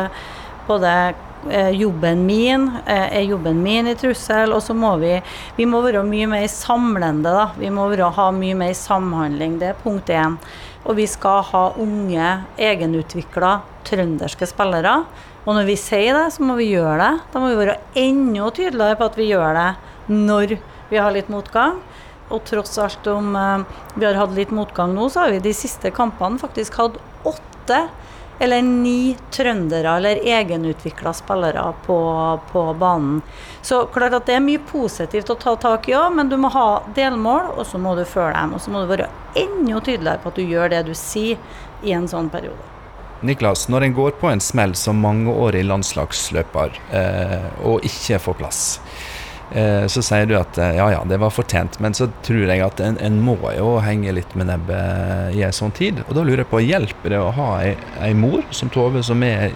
både 0.67 0.95
Eh, 1.11 1.30
jobben 1.73 2.27
min, 2.27 2.67
eh, 2.87 3.17
er 3.19 3.23
jobben 3.23 3.63
min 3.63 3.87
i 3.87 3.95
trussel? 3.95 4.53
Og 4.53 4.63
så 4.63 4.75
må 4.77 4.97
vi, 5.01 5.15
vi 5.57 5.65
må 5.65 5.81
være 5.83 6.03
mye 6.05 6.27
mer 6.29 6.47
samlende, 6.49 7.33
da. 7.33 7.51
Vi 7.57 7.71
må 7.71 7.89
være, 7.89 8.11
ha 8.13 8.31
mye 8.31 8.55
mer 8.55 8.75
samhandling. 8.75 9.59
Det 9.59 9.69
er 9.69 9.83
punkt 9.83 10.09
én. 10.09 10.37
Og 10.85 10.97
vi 10.97 11.07
skal 11.07 11.43
ha 11.51 11.65
unge, 11.81 12.45
egenutvikla 12.59 13.61
trønderske 13.85 14.49
spillere. 14.49 15.05
Og 15.47 15.57
når 15.57 15.69
vi 15.69 15.77
sier 15.81 16.17
det, 16.17 16.33
så 16.35 16.45
må 16.45 16.57
vi 16.59 16.71
gjøre 16.75 16.99
det. 17.01 17.13
Da 17.33 17.41
må 17.41 17.51
vi 17.51 17.61
være 17.63 17.79
enda 17.97 18.51
tydeligere 18.51 18.99
på 19.01 19.09
at 19.09 19.17
vi 19.17 19.31
gjør 19.33 19.57
det 19.57 19.71
når 20.11 20.59
vi 20.91 20.99
har 20.99 21.15
litt 21.15 21.31
motgang. 21.33 21.81
Og 22.31 22.45
tross 22.47 22.77
alt 22.79 23.07
om 23.11 23.35
uh, 23.35 23.65
vi 23.97 24.07
har 24.07 24.19
hatt 24.19 24.37
litt 24.37 24.53
motgang 24.55 24.93
nå, 24.95 25.09
så 25.11 25.25
har 25.25 25.35
vi 25.35 25.43
de 25.43 25.55
siste 25.57 25.91
kampene 25.95 26.39
faktisk 26.39 26.77
hatt 26.79 27.01
åtte 27.27 27.81
eller 28.41 28.63
ni 28.63 29.17
trøndere 29.31 29.97
eller 29.97 30.21
egenutvikla 30.25 31.13
spillere 31.13 31.65
på, 31.87 31.99
på, 32.53 32.63
banen. 32.81 33.21
Så 33.63 33.83
klart 33.93 34.17
at 34.17 34.27
det 34.31 34.39
er 34.39 34.45
mye 34.45 34.63
positivt 34.65 35.29
å 35.29 35.37
ta 35.37 35.55
tak 35.61 35.91
i 35.91 35.97
òg, 35.99 36.15
men 36.17 36.33
du 36.33 36.39
må 36.41 36.49
ha 36.55 36.81
delmål, 36.97 37.53
og 37.61 37.69
så 37.69 37.79
må 37.79 37.93
du 37.99 38.07
følge 38.09 38.33
dem. 38.39 38.57
Og 38.57 38.65
så 38.65 38.73
må 38.73 38.81
du 38.81 38.91
være 38.95 39.11
enda 39.37 39.85
tydeligere 39.85 40.23
på 40.25 40.33
at 40.33 40.41
du 40.41 40.55
gjør 40.57 40.73
det 40.73 40.83
du 40.89 40.95
sier 40.97 41.37
i 41.85 41.93
en 41.93 42.09
sånn 42.09 42.33
periode. 42.33 42.65
Niklas, 43.21 43.67
når 43.69 43.85
en 43.85 43.95
går 43.99 44.15
på 44.17 44.31
en 44.31 44.41
smell 44.41 44.73
som 44.79 45.03
mangeårig 45.05 45.61
landslagsløper 45.69 46.79
eh, 46.97 47.51
og 47.69 47.85
ikke 47.85 48.17
får 48.25 48.39
plass, 48.39 48.63
så 49.90 50.02
sier 50.04 50.28
du 50.30 50.37
at 50.38 50.59
eh, 50.62 50.76
ja 50.78 50.87
ja, 50.95 51.00
det 51.09 51.19
var 51.23 51.33
fortjent, 51.35 51.80
men 51.83 51.97
så 51.97 52.07
tror 52.26 52.45
jeg 52.52 52.62
at 52.62 52.83
en, 52.85 52.99
en 53.02 53.19
må 53.25 53.37
jo 53.57 53.78
henge 53.83 54.14
litt 54.14 54.35
med 54.38 54.50
nebbet 54.50 55.35
i 55.35 55.42
en 55.47 55.57
sånn 55.57 55.75
tid. 55.75 56.04
Og 56.07 56.14
da 56.16 56.25
lurer 56.26 56.45
jeg 56.45 56.50
på, 56.52 56.62
hjelper 56.62 57.14
det 57.14 57.19
å 57.23 57.33
ha 57.35 57.49
ei, 57.64 57.75
ei 58.02 58.12
mor 58.14 58.45
som 58.54 58.71
Tove, 58.71 59.02
som 59.07 59.23
er 59.26 59.50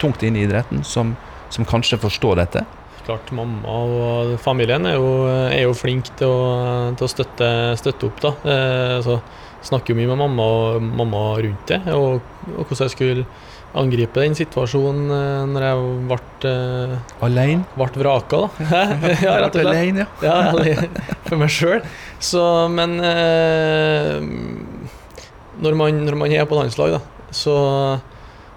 tungt 0.00 0.24
inne 0.24 0.40
i 0.40 0.48
idretten, 0.48 0.84
som, 0.86 1.12
som 1.52 1.68
kanskje 1.68 2.00
forstår 2.00 2.40
dette? 2.40 2.64
Klart, 3.04 3.28
mamma 3.36 3.68
og 3.68 4.34
familien 4.40 4.88
er 4.88 4.96
jo, 4.96 5.08
jo 5.52 5.72
flink 5.76 6.08
til 6.16 6.30
å, 6.30 6.44
til 6.96 7.04
å 7.04 7.10
støtte, 7.12 7.48
støtte, 7.76 8.08
opp. 8.08 8.22
da. 8.24 8.32
Eh, 8.48 8.98
så 9.04 9.18
snakker 9.64 9.94
jo 9.94 9.98
mye 9.98 10.10
med 10.12 10.20
mamma 10.20 10.46
og 10.46 10.84
mamma 10.84 11.24
rundt 11.44 11.68
det, 11.70 11.80
og, 11.94 12.22
og 12.54 12.62
hvordan 12.64 12.84
jeg 12.84 12.94
skulle 12.94 13.26
angripe 13.74 14.22
den 14.22 14.36
situasjonen 14.38 15.10
uh, 15.10 15.44
når 15.50 15.66
jeg 15.66 15.86
ble 16.10 16.50
uh, 16.50 17.24
Alene? 17.26 17.64
Ble 17.74 17.88
vraka, 18.02 18.42
da. 18.44 18.68
ja, 19.26 19.36
rett 19.42 19.56
og 19.56 19.58
slett. 19.58 19.70
Alene, 19.72 20.06
ja. 20.22 20.36
ja, 20.68 21.16
for 21.26 21.40
meg 21.40 21.52
sjøl. 21.52 21.80
Så, 22.22 22.42
men 22.74 22.96
uh, 23.02 24.20
når, 25.64 25.78
man, 25.80 26.04
når, 26.06 26.18
man, 26.20 26.36
er 26.36 26.46
på 26.50 26.58
landslag, 26.60 26.98
da, 26.98 27.30
så, 27.34 27.56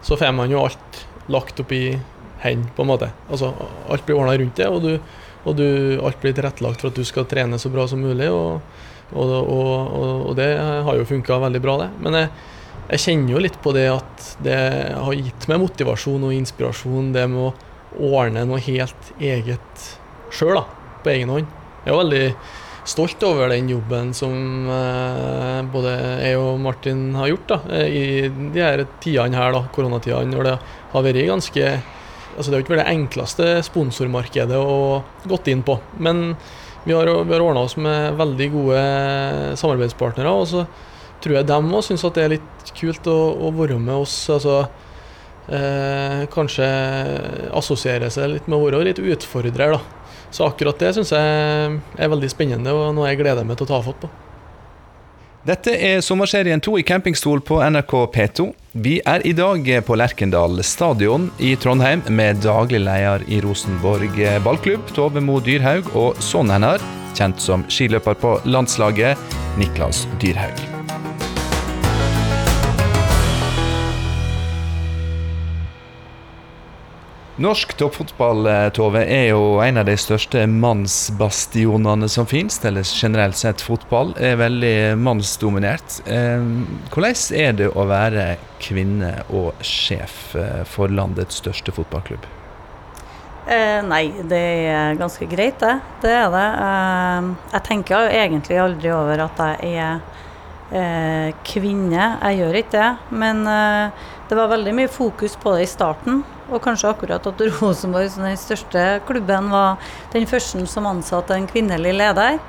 så 0.05 0.19
får 0.19 0.35
man 0.37 0.53
jo 0.53 0.67
alt 0.67 1.01
lagt 1.33 1.59
opp 1.63 1.73
i 1.75 1.97
hendene, 2.43 2.69
på 2.75 2.85
en 2.85 2.91
måte. 2.91 3.09
Altså, 3.31 3.51
alt 3.89 4.05
blir 4.05 4.19
ordna 4.19 4.37
rundt 4.37 4.59
det, 4.59 4.69
og, 4.69 4.85
du, 4.85 5.23
og 5.47 5.57
du, 5.57 5.67
alt 6.05 6.21
blir 6.21 6.35
tilrettelagt 6.37 6.83
for 6.83 6.91
at 6.91 6.99
du 6.99 7.07
skal 7.07 7.25
trene 7.29 7.57
så 7.61 7.73
bra 7.73 7.87
som 7.89 8.05
mulig. 8.05 8.29
Og, 8.29 8.61
og 9.15 10.31
det 10.35 10.51
har 10.57 10.97
jo 10.97 11.07
funka 11.07 11.37
veldig 11.45 11.61
bra, 11.63 11.77
det. 11.85 11.89
Men 12.03 12.17
jeg 12.21 12.29
jeg 12.87 13.03
kjenner 13.03 13.33
jo 13.35 13.39
litt 13.43 13.57
på 13.59 13.73
det 13.75 13.87
at 13.91 14.27
det 14.43 14.59
har 14.95 15.15
gitt 15.17 15.47
meg 15.51 15.59
motivasjon 15.59 16.23
og 16.23 16.35
inspirasjon, 16.37 17.11
det 17.15 17.25
med 17.27 17.49
å 17.49 18.13
ordne 18.13 18.45
noe 18.47 18.61
helt 18.63 19.09
eget 19.19 19.83
sjøl, 20.31 20.61
på 21.03 21.11
egen 21.11 21.33
hånd. 21.33 21.49
Jeg 21.83 21.91
er 21.91 21.99
veldig 21.99 22.21
stolt 22.87 23.23
over 23.27 23.51
den 23.51 23.67
jobben 23.67 24.13
som 24.15 24.69
eh, 24.71 25.59
både 25.73 25.97
jeg 26.23 26.39
og 26.39 26.61
Martin 26.63 27.09
har 27.19 27.33
gjort 27.33 27.51
da, 27.51 27.57
eh, 27.75 27.91
i 27.91 28.05
de 28.55 28.63
her 28.63 28.85
tidene 29.03 29.35
her, 29.35 29.51
da, 29.57 29.65
koronatidene, 29.75 30.31
når 30.31 30.47
det 30.47 30.55
har 30.93 31.07
vært 31.09 31.23
ganske 31.33 31.77
altså 32.37 32.51
Det 32.51 32.53
har 32.53 32.61
ikke 32.61 32.73
vært 32.75 32.83
det 32.83 32.91
enkleste 32.93 33.45
sponsormarkedet 33.65 34.57
å 34.61 34.99
gått 35.25 35.47
inn 35.49 35.63
på. 35.65 35.79
Men 35.97 36.35
vi 36.87 36.95
har, 36.95 37.09
vi 37.23 37.33
har 37.35 37.43
ordna 37.43 37.65
oss 37.67 37.75
med 37.77 38.15
veldig 38.15 38.47
gode 38.53 38.83
samarbeidspartnere. 39.59 40.31
og 40.31 40.47
så 40.47 40.65
tror 41.21 41.39
jeg 41.39 41.47
dem 41.49 41.73
òg 41.73 41.83
syns 41.83 42.05
det 42.15 42.23
er 42.23 42.35
litt 42.37 42.71
kult 42.77 43.09
å, 43.11 43.17
å 43.43 43.51
være 43.55 43.79
med 43.81 44.05
oss. 44.05 44.15
altså 44.31 44.61
eh, 45.51 46.23
Kanskje 46.31 46.69
assosiere 47.57 48.11
seg 48.13 48.37
litt 48.37 48.47
med 48.47 48.59
å 48.59 48.63
være 48.63 48.85
litt 48.87 49.03
utfordrer. 49.03 49.75
da. 49.75 49.81
Så 50.31 50.47
akkurat 50.47 50.79
det 50.79 50.93
syns 50.95 51.11
jeg 51.15 51.81
er 51.97 52.13
veldig 52.15 52.31
spennende 52.31 52.75
og 52.75 52.95
noe 52.95 53.11
jeg 53.11 53.21
gleder 53.23 53.47
meg 53.47 53.59
til 53.59 53.67
å 53.67 53.73
ta 53.75 53.83
fatt 53.83 54.01
på. 54.05 54.11
Dette 55.47 55.71
er 55.79 56.01
sommerserien 56.03 56.59
2 56.59 56.73
i 56.81 56.83
campingstol 56.83 57.39
på 57.47 57.61
NRK 57.63 57.93
P2. 58.11 58.49
Vi 58.83 58.97
er 59.07 59.23
i 59.23 59.31
dag 59.31 59.69
på 59.87 59.95
Lerkendal 59.95 60.59
stadion 60.59 61.29
i 61.39 61.53
Trondheim 61.55 62.03
med 62.11 62.43
daglig 62.43 62.83
leder 62.83 63.23
i 63.31 63.39
Rosenborg 63.45 64.19
ballklubb, 64.43 64.91
Tove 64.91 65.23
Mo 65.23 65.39
Dyrhaug, 65.39 65.87
og 65.95 66.19
sønnen 66.19 66.57
hennes, 66.57 66.83
kjent 67.15 67.39
som 67.39 67.63
skiløper 67.71 68.19
på 68.19 68.39
landslaget, 68.43 69.15
Niklas 69.55 70.03
Dyrhaug. 70.19 70.76
Norsk 77.37 77.75
toppfotball 77.77 78.47
eh, 78.49 78.67
Tove, 78.73 79.03
er 79.05 79.27
jo 79.29 79.59
en 79.61 79.77
av 79.77 79.85
de 79.85 79.93
største 79.99 80.47
mannsbastionene 80.49 82.07
som 82.09 82.25
finnes. 82.25 82.57
Eller 82.65 82.87
generelt 82.89 83.37
sett, 83.37 83.61
fotball 83.61 84.15
er 84.17 84.39
veldig 84.39 84.97
mannsdominert. 84.97 85.99
Eh, 86.09 86.41
hvordan 86.89 87.19
er 87.37 87.51
det 87.59 87.67
å 87.69 87.83
være 87.85 88.23
kvinne 88.63 89.11
og 89.29 89.51
sjef 89.61 90.33
eh, 90.33 90.63
for 90.65 90.89
landets 90.89 91.37
største 91.37 91.75
fotballklubb? 91.75 92.25
Eh, 93.45 93.83
nei, 93.85 94.07
det 94.25 94.41
er 94.71 94.97
ganske 94.97 95.27
greit, 95.29 95.59
det. 95.61 95.75
Det 96.01 96.15
er 96.17 96.33
det. 96.33 96.47
Jeg 97.51 97.65
tenker 97.67 98.15
egentlig 98.17 98.57
aldri 98.63 98.89
over 98.95 99.21
at 99.27 99.43
jeg 99.61 99.77
er 99.77 101.37
kvinne. 101.45 102.09
Jeg 102.17 102.41
gjør 102.41 102.57
ikke 102.63 102.73
det. 102.79 102.89
Men 103.21 103.45
det 103.45 104.39
var 104.41 104.49
veldig 104.51 104.73
mye 104.81 104.91
fokus 104.91 105.37
på 105.39 105.53
det 105.53 105.67
i 105.67 105.69
starten. 105.69 106.25
Og 106.47 106.61
kanskje 106.63 106.91
akkurat 106.93 107.27
at 107.27 107.41
Rosenborg, 107.59 108.09
som 108.11 108.23
den 108.23 108.39
største 108.39 108.85
klubben, 109.07 109.51
var 109.51 109.81
den 110.13 110.27
første 110.29 110.63
som 110.69 110.87
ansatte 110.87 111.35
en 111.35 111.47
kvinnelig 111.49 111.93
leder. 111.97 112.39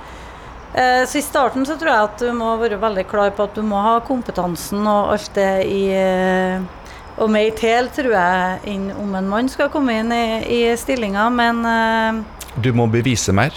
Eh, 0.74 1.02
så 1.08 1.18
I 1.18 1.24
starten 1.24 1.66
så 1.66 1.78
tror 1.80 1.90
jeg 1.90 2.08
at 2.10 2.22
du 2.22 2.32
må 2.36 2.52
være 2.60 2.78
veldig 2.80 3.06
klar 3.08 3.32
på 3.34 3.46
at 3.48 3.56
du 3.56 3.64
må 3.64 3.80
ha 3.82 3.96
kompetansen 4.04 4.84
og 4.84 5.14
alt 5.14 5.30
det 5.34 5.52
i 5.64 5.84
eh, 5.96 6.60
Og 7.18 7.30
mer 7.34 7.50
til, 7.58 7.88
tror 7.90 8.12
jeg, 8.14 8.58
enn 8.70 8.92
om 8.94 9.14
en 9.18 9.26
mann 9.26 9.48
skal 9.50 9.72
komme 9.72 9.96
inn 9.98 10.12
i, 10.14 10.26
i 10.44 10.60
stillinga, 10.78 11.24
men 11.34 11.64
eh, 11.66 12.20
Du 12.62 12.70
må 12.76 12.86
bevise 12.86 13.32
mer? 13.34 13.56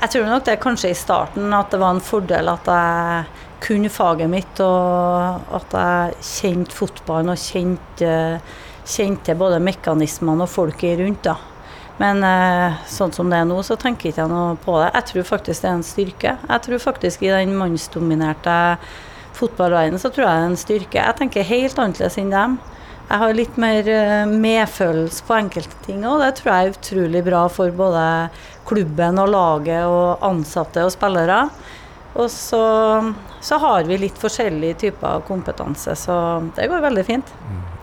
Jeg 0.00 0.12
tror 0.12 0.28
nok 0.28 0.44
det 0.46 0.52
er 0.52 0.62
kanskje 0.62 0.92
i 0.92 0.96
starten 0.96 1.50
at 1.52 1.72
det 1.72 1.80
var 1.80 1.96
en 1.96 2.04
fordel 2.04 2.52
at 2.52 2.68
jeg 2.70 3.24
kunne 3.60 3.90
faget 3.92 4.30
mitt, 4.32 4.60
og 4.64 5.56
at 5.58 5.74
jeg 5.76 6.14
kjente 6.24 6.76
fotballen 6.76 7.34
og 7.34 7.40
kjente 7.40 8.12
kjente 8.88 9.36
både 9.38 9.60
mekanismene 9.62 10.46
og 10.46 10.52
folket 10.52 10.98
rundt. 11.00 11.24
da. 11.26 11.36
Men 12.00 12.24
eh, 12.24 12.80
sånn 12.88 13.12
som 13.12 13.28
det 13.28 13.42
er 13.42 13.48
nå, 13.48 13.60
så 13.66 13.76
tenker 13.80 14.08
ikke 14.08 14.22
jeg 14.22 14.32
noe 14.32 14.56
på 14.62 14.78
det. 14.80 14.90
Jeg 14.96 15.08
tror 15.10 15.30
faktisk 15.34 15.62
det 15.62 15.68
er 15.70 15.78
en 15.78 15.86
styrke. 15.86 16.34
Jeg 16.48 16.66
tror 16.66 16.84
faktisk 16.86 17.24
i 17.24 17.32
den 17.32 17.56
mannsdominerte 17.60 18.58
fotballverdenen 19.36 20.00
så 20.00 20.10
tror 20.10 20.26
jeg 20.26 20.36
det 20.36 20.44
er 20.44 20.50
en 20.50 20.60
styrke. 20.60 21.00
Jeg 21.02 21.18
tenker 21.18 21.50
helt 21.50 21.80
annerledes 21.80 22.18
enn 22.20 22.32
dem. 22.32 22.56
Jeg 23.10 23.18
har 23.24 23.34
litt 23.34 23.56
mer 23.58 23.88
eh, 23.90 24.30
medfølelse 24.30 25.26
på 25.26 25.36
enkelte 25.36 25.82
ting, 25.84 26.04
og 26.06 26.22
det 26.22 26.30
tror 26.38 26.52
jeg 26.52 26.68
er 26.68 26.76
utrolig 26.76 27.22
bra 27.26 27.42
for 27.52 27.74
både 27.74 28.04
klubben 28.70 29.18
og 29.18 29.32
laget 29.34 29.82
og 29.82 30.22
ansatte 30.28 30.84
og 30.86 30.94
spillere. 30.94 31.40
Og 32.14 32.30
så, 32.32 32.62
så 33.42 33.58
har 33.62 33.84
vi 33.90 33.98
litt 33.98 34.18
forskjellige 34.18 34.78
typer 34.86 35.26
kompetanse, 35.26 35.98
så 35.98 36.14
det 36.56 36.70
går 36.70 36.86
veldig 36.86 37.06
fint. 37.06 37.34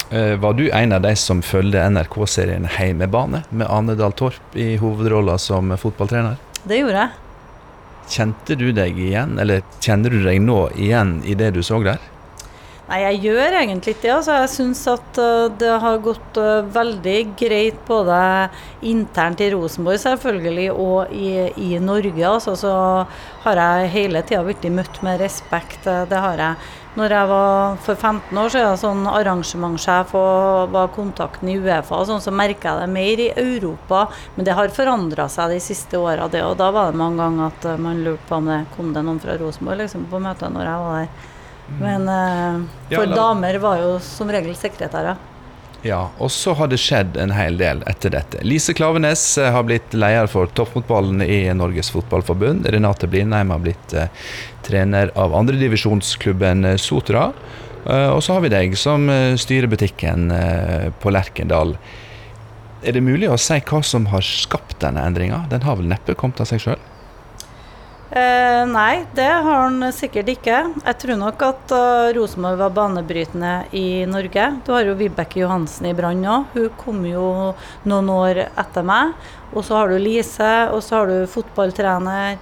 Eh, 0.10 0.36
var 0.40 0.54
du 0.54 0.70
en 0.70 0.94
av 0.94 1.02
de 1.02 1.16
som 1.20 1.42
følger 1.44 1.90
NRK-serien 1.92 2.68
Heimebane, 2.78 3.42
med 3.50 3.68
Ane 3.68 3.96
Dahl 4.00 4.14
Torp 4.16 4.56
i 4.56 4.78
hovedrolla 4.80 5.36
som 5.38 5.74
fotballtrener? 5.78 6.38
Det 6.64 6.80
gjorde 6.80 7.02
jeg. 7.02 7.24
Kjente 8.08 8.56
du 8.56 8.70
deg 8.72 8.96
igjen, 8.96 9.36
eller 9.42 9.66
kjenner 9.84 10.14
du 10.14 10.22
deg 10.24 10.40
nå 10.40 10.70
igjen 10.80 11.18
i 11.28 11.36
det 11.36 11.52
du 11.58 11.60
så 11.66 11.82
der? 11.84 12.00
Nei, 12.88 13.02
jeg 13.04 13.20
gjør 13.26 13.58
egentlig 13.60 13.98
ikke 13.98 14.06
det. 14.06 14.14
Altså, 14.16 14.38
jeg 14.40 14.52
syns 14.54 14.86
at 14.88 15.20
uh, 15.20 15.52
det 15.60 15.74
har 15.84 16.00
gått 16.06 16.40
uh, 16.40 16.64
veldig 16.72 17.18
greit 17.36 17.82
både 17.90 18.20
internt 18.88 19.44
i 19.44 19.50
Rosenborg 19.52 20.00
selvfølgelig 20.00 20.70
og 20.72 21.12
i, 21.12 21.34
i 21.68 21.82
Norge. 21.84 22.24
Altså, 22.24 22.56
så 22.56 22.72
har 23.44 23.60
jeg 23.60 23.92
hele 23.98 24.24
tida 24.24 24.40
blitt 24.48 24.64
møtt 24.72 25.02
med 25.04 25.20
respekt. 25.20 25.84
Det 25.84 26.24
har 26.30 26.40
jeg. 26.40 26.72
Når 26.98 27.14
jeg 27.14 27.30
var 27.30 27.76
for 27.86 27.94
15 27.94 28.38
år 28.42 28.50
siden 28.50 28.78
sånn 28.82 29.04
arrangementssjef 29.12 30.16
og 30.18 30.72
var 30.74 30.90
kontakten 30.96 31.52
i 31.52 31.58
Uefa, 31.62 32.00
sånn, 32.10 32.24
så 32.24 32.34
merka 32.34 32.72
jeg 32.72 32.82
det 32.82 32.88
mer 32.96 33.22
i 33.22 33.28
Europa. 33.38 34.08
Men 34.36 34.48
det 34.48 34.56
har 34.58 34.74
forandra 34.74 35.28
seg 35.30 35.54
de 35.54 35.60
siste 35.62 36.00
åra, 36.02 36.26
det. 36.34 36.42
Og 36.48 36.58
da 36.58 36.72
var 36.74 36.90
det 36.90 36.98
mange 36.98 37.22
ganger 37.22 37.52
at 37.52 37.70
man 37.84 38.02
lurte 38.02 38.26
på 38.26 38.40
om 38.40 38.50
det 38.50 38.64
kom 38.74 38.94
det 38.96 39.06
noen 39.06 39.22
fra 39.22 39.38
Rosenborg 39.38 39.84
liksom, 39.84 40.08
på 40.10 40.22
møtet 40.26 40.54
når 40.56 40.72
jeg 40.72 40.86
var 40.88 41.00
der. 41.04 41.34
Men 41.78 42.10
uh, 42.10 42.62
for 42.90 43.04
ja, 43.04 43.16
damer 43.20 43.60
var 43.62 43.82
jo 43.84 43.98
som 44.02 44.32
regel 44.32 44.56
sekretærer. 44.58 45.20
Ja, 45.88 46.10
og 46.20 46.32
så 46.34 46.52
har 46.58 46.68
det 46.68 46.80
skjedd 46.84 47.16
en 47.22 47.32
hel 47.32 47.56
del 47.60 47.80
etter 47.88 48.12
dette. 48.12 48.42
Lise 48.44 48.74
Klavenes 48.76 49.22
eh, 49.40 49.52
har 49.54 49.64
blitt 49.68 49.94
leder 49.96 50.28
for 50.28 50.50
toppfotballen 50.58 51.22
i 51.24 51.46
Norges 51.56 51.92
Fotballforbund. 51.94 52.68
Renate 52.74 53.08
Blindheim 53.08 53.54
har 53.54 53.62
blitt 53.64 53.96
uh, 53.96 54.10
trener 54.68 55.14
av 55.16 55.36
andredivisjonsklubben 55.38 56.74
Sotra. 56.82 57.30
Uh, 57.86 58.10
og 58.18 58.20
så 58.26 58.36
har 58.36 58.44
vi 58.44 58.52
deg 58.52 58.76
som 58.80 59.08
uh, 59.08 59.38
styrer 59.40 59.72
butikken 59.72 60.28
på 61.00 61.14
Lerkendal. 61.14 61.78
Er 62.84 62.98
det 62.98 63.06
mulig 63.06 63.32
å 63.32 63.40
si 63.40 63.62
hva 63.70 63.80
som 63.86 64.12
har 64.12 64.26
skapt 64.28 64.82
denne 64.84 65.08
endringa? 65.08 65.46
Den 65.54 65.64
har 65.64 65.80
vel 65.80 65.88
neppe 65.94 66.18
kommet 66.20 66.44
av 66.44 66.52
seg 66.52 66.66
sjøl? 66.66 66.84
Eh, 68.08 68.66
nei, 68.72 69.04
det 69.16 69.28
har 69.28 69.66
han 69.66 69.84
sikkert 69.92 70.30
ikke. 70.32 70.60
Jeg 70.80 70.98
tror 71.02 71.18
nok 71.20 71.42
at 71.44 71.74
uh, 71.76 72.12
Rosenborg 72.16 72.62
var 72.62 72.76
banebrytende 72.76 73.56
i 73.76 74.06
Norge. 74.08 74.46
Du 74.64 74.72
har 74.72 74.88
jo 74.88 74.96
Vibeke 74.96 75.42
Johansen 75.42 75.90
i 75.90 75.96
Brann 75.96 76.24
òg. 76.24 76.54
Hun 76.54 76.70
kom 76.80 77.02
jo 77.04 77.52
noen 77.84 78.14
år 78.14 78.46
etter 78.48 78.88
meg. 78.88 79.12
Og 79.52 79.66
så 79.68 79.82
har 79.82 79.92
du 79.92 80.00
Lise, 80.00 80.54
og 80.72 80.80
så 80.86 81.02
har 81.02 81.12
du 81.12 81.28
fotballtrener. 81.28 82.40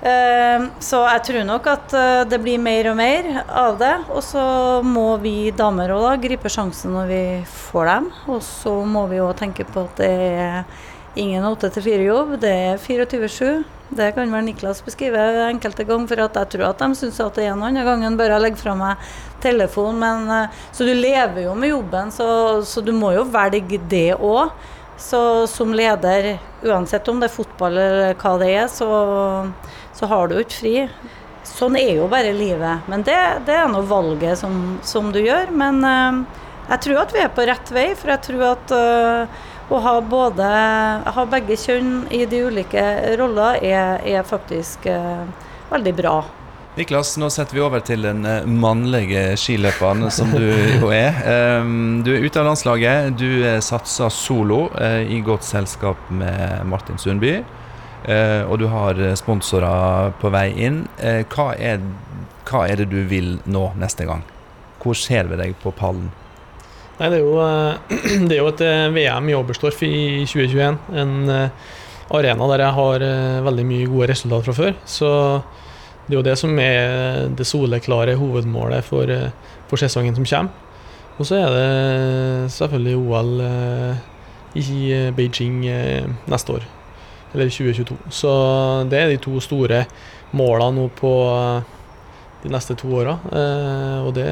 Eh, 0.00 0.64
så 0.84 1.02
jeg 1.10 1.26
tror 1.28 1.46
nok 1.50 1.68
at 1.74 1.92
uh, 1.96 2.24
det 2.28 2.40
blir 2.40 2.64
mer 2.64 2.88
og 2.88 2.96
mer 2.96 3.30
av 3.44 3.76
det. 3.84 3.92
Og 4.16 4.24
så 4.24 4.46
må 4.80 5.10
vi 5.20 5.52
damer 5.52 5.92
òg 5.92 6.24
gripe 6.24 6.48
sjansen 6.48 6.96
når 6.96 7.12
vi 7.12 7.22
får 7.68 7.92
dem. 7.92 8.10
Og 8.32 8.40
så 8.48 8.78
må 8.88 9.04
vi 9.12 9.20
òg 9.20 9.36
tenke 9.44 9.68
på 9.68 9.84
at 9.84 10.00
det 10.00 10.12
er 10.40 10.84
ingen 11.14 11.44
8-4-jobb, 11.46 12.36
det 12.42 12.52
er 12.52 12.82
24-7. 12.82 13.64
Det 13.94 14.10
kan 14.16 14.32
vel 14.32 14.46
Niklas 14.46 14.80
beskrive 14.82 15.20
enkelte 15.46 15.84
ganger, 15.86 16.08
for 16.10 16.22
jeg 16.22 16.50
tror 16.54 16.64
at 16.70 16.80
de 16.82 16.98
syns 16.98 17.20
at 17.22 17.36
det 17.38 17.46
en 17.50 17.62
annen 17.62 17.86
gang 17.86 18.16
bør 18.18 18.34
jeg 18.34 18.42
legge 18.42 18.58
fra 18.58 18.74
meg 18.78 19.10
telefon. 19.44 19.98
Men, 20.00 20.30
eh, 20.30 20.62
så 20.72 20.86
du 20.86 20.94
lever 20.94 21.44
jo 21.44 21.54
med 21.58 21.74
jobben, 21.74 22.10
så, 22.14 22.28
så 22.66 22.82
du 22.82 22.92
må 22.96 23.12
jo 23.14 23.26
velge 23.28 23.78
det 23.90 24.16
òg. 24.16 24.54
Så 24.98 25.20
som 25.50 25.74
leder, 25.74 26.36
uansett 26.62 27.08
om 27.10 27.18
det 27.20 27.28
er 27.28 27.34
fotball 27.34 27.76
eller 27.82 28.14
hva 28.18 28.36
det 28.38 28.50
er, 28.54 28.68
så, 28.70 28.88
så 29.94 30.08
har 30.10 30.30
du 30.30 30.38
ikke 30.38 30.58
fri. 30.60 30.76
Sånn 31.44 31.76
er 31.76 31.98
jo 31.98 32.06
bare 32.10 32.32
livet. 32.34 32.86
Men 32.90 33.02
det, 33.06 33.18
det 33.46 33.56
er 33.58 33.66
nå 33.70 33.82
valget 33.90 34.38
som, 34.40 34.78
som, 34.86 35.10
du 35.12 35.20
gjør. 35.20 35.50
Men 35.52 35.82
uh, 35.84 36.22
jeg 36.70 36.86
tror 36.86 37.02
at 37.02 37.14
vi 37.14 37.24
er 37.24 37.34
på 37.34 37.44
rett 37.50 37.74
vei, 37.74 37.88
for 37.98 38.14
jeg 38.14 38.24
tror 38.30 38.46
at 38.54 38.74
uh, 38.74 39.42
å 39.72 39.80
ha, 39.80 39.98
både, 40.00 40.46
ha 41.16 41.26
begge 41.30 41.56
kjønn 41.56 42.06
i 42.12 42.24
de 42.28 42.42
ulike 42.48 42.84
roller 43.20 43.62
er, 43.64 44.00
er 44.04 44.26
faktisk 44.28 44.86
eh, 44.90 45.22
veldig 45.70 45.94
bra. 45.96 46.16
Niklas, 46.74 47.12
nå 47.22 47.28
setter 47.30 47.54
vi 47.54 47.62
over 47.62 47.82
til 47.86 48.02
den 48.02 48.24
eh, 48.26 48.48
mannlige 48.50 49.36
skiløperen 49.38 50.08
som 50.12 50.32
du 50.34 50.42
jo 50.82 50.90
er. 50.90 51.20
Um, 51.62 52.02
du 52.02 52.10
er 52.16 52.26
ute 52.26 52.42
av 52.42 52.48
landslaget. 52.48 53.14
Du 53.20 53.28
eh, 53.46 53.60
satser 53.62 54.10
solo 54.10 54.66
uh, 54.74 55.00
i 55.06 55.20
godt 55.24 55.46
selskap 55.46 56.10
med 56.10 56.66
Martin 56.66 56.98
Sundby. 56.98 57.38
Uh, 58.04 58.42
og 58.50 58.58
du 58.60 58.66
har 58.68 58.98
sponsorer 59.16 60.12
på 60.20 60.34
vei 60.34 60.48
inn. 60.66 60.82
Uh, 60.98 61.22
hva, 61.30 61.52
er, 61.54 61.78
hva 62.50 62.66
er 62.66 62.82
det 62.82 62.90
du 62.90 63.00
vil 63.06 63.38
nå 63.46 63.68
neste 63.78 64.10
gang? 64.10 64.26
Hvor 64.82 64.98
ser 64.98 65.30
vi 65.30 65.38
deg 65.40 65.54
på 65.62 65.72
pallen? 65.78 66.10
Nei, 66.94 67.08
det 67.10 67.18
er 67.18 67.24
jo, 67.24 67.38
eh, 67.42 67.94
det 68.28 68.36
er 68.36 68.40
jo 68.40 68.50
et 68.52 68.60
eh, 68.62 68.92
VM 68.94 69.30
i 69.30 69.34
Oberstdorf 69.34 69.80
i 69.82 70.22
2021. 70.30 70.76
En 71.02 71.14
eh, 71.32 71.70
arena 72.14 72.46
der 72.52 72.62
jeg 72.62 72.76
har 72.76 73.04
veldig 73.46 73.64
mye 73.66 73.88
gode 73.90 74.10
resultater 74.12 74.46
fra 74.46 74.54
før. 74.54 74.76
Så 74.86 75.08
det 76.04 76.14
er 76.14 76.18
jo 76.20 76.26
det 76.26 76.36
som 76.38 76.52
er 76.60 77.32
det 77.34 77.46
soleklare 77.48 78.14
hovedmålet 78.20 78.84
for, 78.86 79.10
for 79.70 79.80
sesongen 79.80 80.14
som 80.14 80.28
kommer. 80.28 80.60
Og 81.14 81.26
så 81.26 81.38
er 81.38 81.54
det 81.54 82.52
selvfølgelig 82.52 82.94
OL 82.98 83.42
i 84.58 85.10
Beijing 85.14 85.62
neste 86.30 86.56
år, 86.58 86.66
eller 87.32 87.50
2022. 87.50 87.96
Så 88.10 88.32
det 88.90 89.00
er 89.00 89.12
de 89.14 89.20
to 89.22 89.40
store 89.42 89.84
målene 90.34 90.76
nå 90.76 90.88
på 90.98 91.14
de 92.42 92.52
neste 92.52 92.76
to 92.78 92.90
åra. 92.98 93.16
Og 94.04 94.10
det 94.18 94.28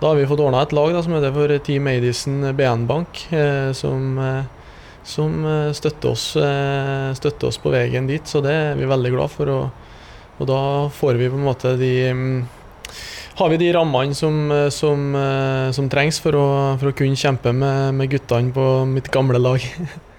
da 0.00 0.08
har 0.08 0.16
vi 0.16 0.28
fått 0.28 0.40
ordna 0.40 0.62
et 0.64 0.72
lag 0.72 0.94
da, 0.94 1.02
som 1.04 1.12
heter 1.16 1.34
for 1.34 1.52
Team 1.64 1.84
Madison 1.84 2.40
BN 2.56 2.86
Bank, 2.88 3.26
eh, 3.32 3.72
som, 3.76 4.14
eh, 4.18 4.78
som 5.04 5.44
eh, 5.44 5.72
støtter, 5.76 6.14
oss, 6.14 6.30
eh, 6.40 7.10
støtter, 7.18 7.50
oss, 7.50 7.60
på 7.60 7.72
veien 7.74 8.08
dit. 8.08 8.24
Så 8.24 8.40
det 8.44 8.54
er 8.54 8.80
vi 8.80 8.88
veldig 8.88 9.12
glad 9.12 9.34
for. 9.34 9.52
Og, 9.52 10.40
og 10.40 10.48
da 10.48 10.62
får 10.96 11.20
vi 11.20 11.28
på 11.28 11.36
en 11.36 11.44
måte 11.44 11.76
de 11.76 11.92
um, 12.16 12.24
har 13.40 13.48
vi 13.48 13.56
de 13.60 13.70
rammene 13.72 14.14
som, 14.14 14.50
eh, 14.52 14.68
som, 14.68 15.14
eh, 15.16 15.70
som 15.72 15.88
trengs 15.88 16.20
for 16.20 16.36
å, 16.36 16.46
for 16.80 16.90
å, 16.90 16.96
kunne 16.96 17.16
kjempe 17.16 17.52
med, 17.56 17.94
med 17.96 18.10
guttene 18.12 18.52
på 18.52 18.66
mitt 18.90 19.10
gamle 19.12 19.40
lag. 19.40 19.64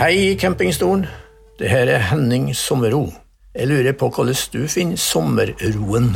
Hei, 0.00 0.34
campingstolen. 0.40 1.02
Det 1.60 1.68
her 1.68 1.90
er 1.92 2.00
Henning 2.08 2.54
Sommerro. 2.56 3.10
Jeg 3.52 3.68
lurer 3.68 3.92
på 3.92 4.08
hvordan 4.08 4.38
du 4.48 4.62
finner 4.64 4.96
sommerroen? 4.96 6.14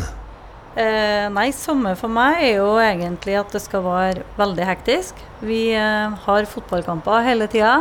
Eh, 0.74 1.26
nei, 1.30 1.50
sommer 1.52 1.98
for 2.00 2.08
meg 2.08 2.40
er 2.46 2.54
jo 2.62 2.70
egentlig 2.80 3.36
at 3.38 3.52
det 3.52 3.60
skal 3.60 3.84
være 3.84 4.24
veldig 4.38 4.64
hektisk. 4.70 5.20
Vi 5.44 5.58
eh, 5.76 6.16
har 6.24 6.48
fotballkamper 6.48 7.26
hele 7.28 7.46
tida. 7.52 7.74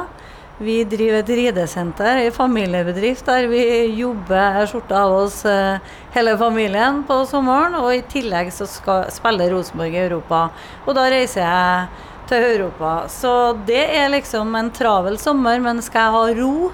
Vi 0.63 0.83
driver 0.87 1.17
et 1.19 1.29
ridesenter, 1.29 2.21
en 2.23 2.31
familiebedrift 2.31 3.25
der 3.27 3.49
vi 3.51 3.63
jobber 3.97 4.61
skjorta 4.69 5.01
av 5.03 5.15
oss 5.17 5.41
eh, 5.49 5.81
hele 6.13 6.37
familien 6.39 7.01
på 7.07 7.17
sommeren. 7.27 7.75
Og 7.81 7.89
i 7.97 8.03
tillegg 8.13 8.51
så 8.55 8.67
skal 8.71 9.09
spiller 9.11 9.51
Rosenborg 9.51 9.97
i 9.97 10.05
Europa. 10.05 10.45
Og 10.85 10.95
da 10.95 11.09
reiser 11.11 11.43
jeg 11.43 12.05
til 12.29 12.45
Europa. 12.53 12.93
Så 13.11 13.33
det 13.67 13.81
er 13.97 14.13
liksom 14.13 14.55
en 14.55 14.71
travel 14.71 15.19
sommer, 15.19 15.59
men 15.59 15.83
skal 15.83 16.05
jeg 16.05 16.15
ha 16.15 16.37
ro, 16.39 16.69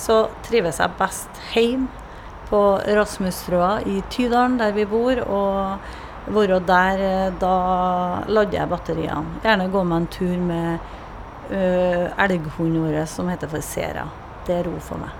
så 0.00 0.20
trives 0.46 0.80
jeg 0.80 0.96
best 1.02 1.42
hjemme 1.52 1.90
på 2.48 2.62
Rasmusrøa 2.88 3.82
i 3.84 4.00
Tydalen, 4.08 4.56
der 4.62 4.72
vi 4.72 4.88
bor. 4.88 5.20
Og 5.26 6.32
være 6.32 6.62
der, 6.72 7.04
eh, 7.10 7.36
da 7.40 7.52
lader 8.28 8.62
jeg 8.62 8.72
batteriene. 8.72 9.42
Gjerne 9.44 9.68
gå 9.68 9.84
meg 9.84 10.00
en 10.00 10.10
tur 10.16 10.40
med 10.48 10.96
uh, 11.50 12.24
elghunden 12.24 12.86
vår 12.86 13.04
som 13.10 13.28
heter 13.30 13.50
for 13.50 13.64
Sera. 13.64 14.06
Det 14.46 14.56
er 14.56 14.66
ro 14.68 14.76
for 14.82 15.02
meg. 15.02 15.16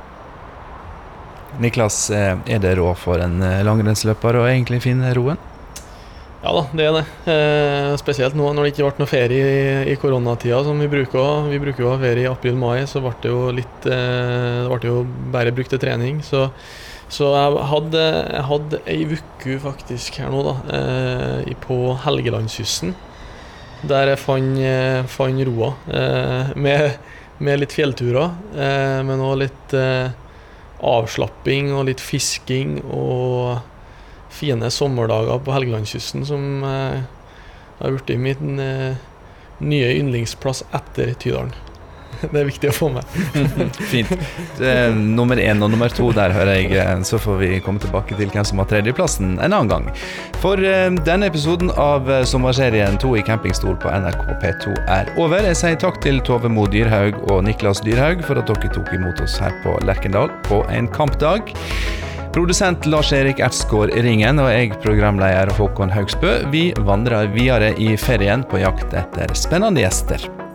Niklas, 1.61 2.05
eh, 2.15 2.37
er 2.47 2.61
det 2.63 2.77
råd 2.79 2.95
for 2.95 3.19
en 3.19 3.43
langrennsløper 3.67 4.39
å 4.39 4.45
egentlig 4.47 4.79
finne 4.85 5.11
roen? 5.17 5.41
Ja 6.41 6.53
da, 6.57 6.61
det 6.73 6.85
er 6.89 6.95
det. 6.97 7.03
Eh, 7.29 7.95
spesielt 8.01 8.37
nå 8.37 8.47
når 8.49 8.65
det 8.65 8.71
ikke 8.73 8.87
ble 8.87 9.03
noe 9.03 9.11
ferie 9.11 9.49
i, 9.49 9.65
i 9.93 9.97
koronatida 10.01 10.63
som 10.65 10.79
vi 10.81 10.89
bruker. 10.89 11.51
Vi 11.51 11.59
bruker 11.61 11.85
jo 11.85 11.91
å 11.91 11.97
ha 11.99 12.01
ferie 12.01 12.25
i 12.25 12.31
april-mai, 12.31 12.87
så 12.89 13.03
ble 13.05 13.13
det 13.21 13.33
jo 13.33 13.43
litt 13.53 13.89
eh, 13.89 14.65
Det 14.65 14.71
ble 14.71 14.89
jo 14.89 15.03
bare 15.35 15.53
brukt 15.53 15.75
til 15.75 15.83
trening. 15.83 16.23
Så, 16.25 16.47
så 17.13 17.29
jeg 17.35 17.67
hadde, 17.75 18.07
jeg 18.23 18.47
hadde 18.49 18.81
ei 18.89 18.99
uke 19.13 19.59
faktisk 19.67 20.17
her 20.23 20.33
nå, 20.33 20.41
da, 20.49 20.57
eh, 20.79 21.53
på 21.67 21.83
Helgelandskysten. 22.07 22.97
Der 23.81 24.11
jeg 24.13 24.21
fant, 24.21 24.59
eh, 24.61 25.03
fant 25.09 25.41
roa. 25.49 25.73
Eh, 25.89 26.53
med, 26.57 26.99
med, 27.39 27.61
litt 27.63 27.73
fjellturer, 27.73 28.35
eh, 28.53 29.01
men 29.07 29.23
òg 29.25 29.39
litt 29.41 29.75
avslapping 30.81 31.73
og 31.73 31.87
litt 31.89 32.01
fisking. 32.01 32.81
og 32.85 33.61
fine 34.31 34.71
sommerdager 34.71 35.41
på 35.43 35.53
Helgelandskysten 35.53 36.23
som 36.25 36.63
har 36.63 37.97
blitt 37.97 38.13
min 38.17 38.61
nye 39.59 39.89
yndlingsplass 39.99 40.63
etter 40.71 41.11
Tydalen. 41.19 41.51
Det 42.33 42.43
er 42.43 42.49
viktig 42.49 42.71
å 42.71 42.75
få 42.77 42.91
med. 42.95 43.17
Fint. 43.93 44.13
nummer 44.95 45.41
én 45.41 45.63
og 45.63 45.73
nummer 45.73 45.93
to 45.93 46.11
der, 46.17 46.35
hører 46.35 46.61
jeg. 46.61 46.73
Eh, 46.77 46.93
så 47.07 47.21
får 47.21 47.41
vi 47.43 47.51
komme 47.65 47.83
tilbake 47.83 48.19
til 48.19 48.33
hvem 48.33 48.47
som 48.47 48.63
har 48.63 48.69
tredjeplassen 48.71 49.39
en 49.39 49.47
annen 49.49 49.71
gang. 49.71 49.89
For 50.41 50.61
denne 50.61 51.29
episoden 51.29 51.73
av 51.81 52.09
sommerserien 52.29 52.99
To 53.01 53.15
i 53.17 53.25
campingstol 53.25 53.77
på 53.81 53.93
NRK 53.93 54.23
P2 54.43 54.75
er 54.89 55.11
over. 55.21 55.45
Jeg 55.51 55.59
sier 55.61 55.81
takk 55.81 56.01
til 56.05 56.21
Tove 56.25 56.51
Mo 56.53 56.67
Dyrhaug 56.71 57.19
og 57.31 57.45
Niklas 57.47 57.83
Dyrhaug 57.85 58.25
for 58.27 58.41
at 58.41 58.51
dere 58.51 58.73
tok 58.75 58.93
imot 58.97 59.21
oss 59.25 59.39
her 59.41 59.55
på 59.65 59.77
Lerkendal 59.87 60.33
på 60.49 60.63
en 60.73 60.89
kampdag. 60.91 61.55
Produsent 62.33 62.87
Lars-Erik 62.87 63.41
Ertsgaard 63.43 63.91
Ringen 64.05 64.39
og 64.39 64.53
jeg, 64.53 64.71
programleder 64.85 65.51
Håkon 65.57 65.91
Haugsbø, 65.91 66.37
vi 66.53 66.69
vandrer 66.87 67.33
videre 67.35 67.73
i 67.75 67.97
ferien 67.99 68.47
på 68.47 68.63
jakt 68.63 68.95
etter 68.95 69.35
spennende 69.35 69.83
gjester. 69.83 70.40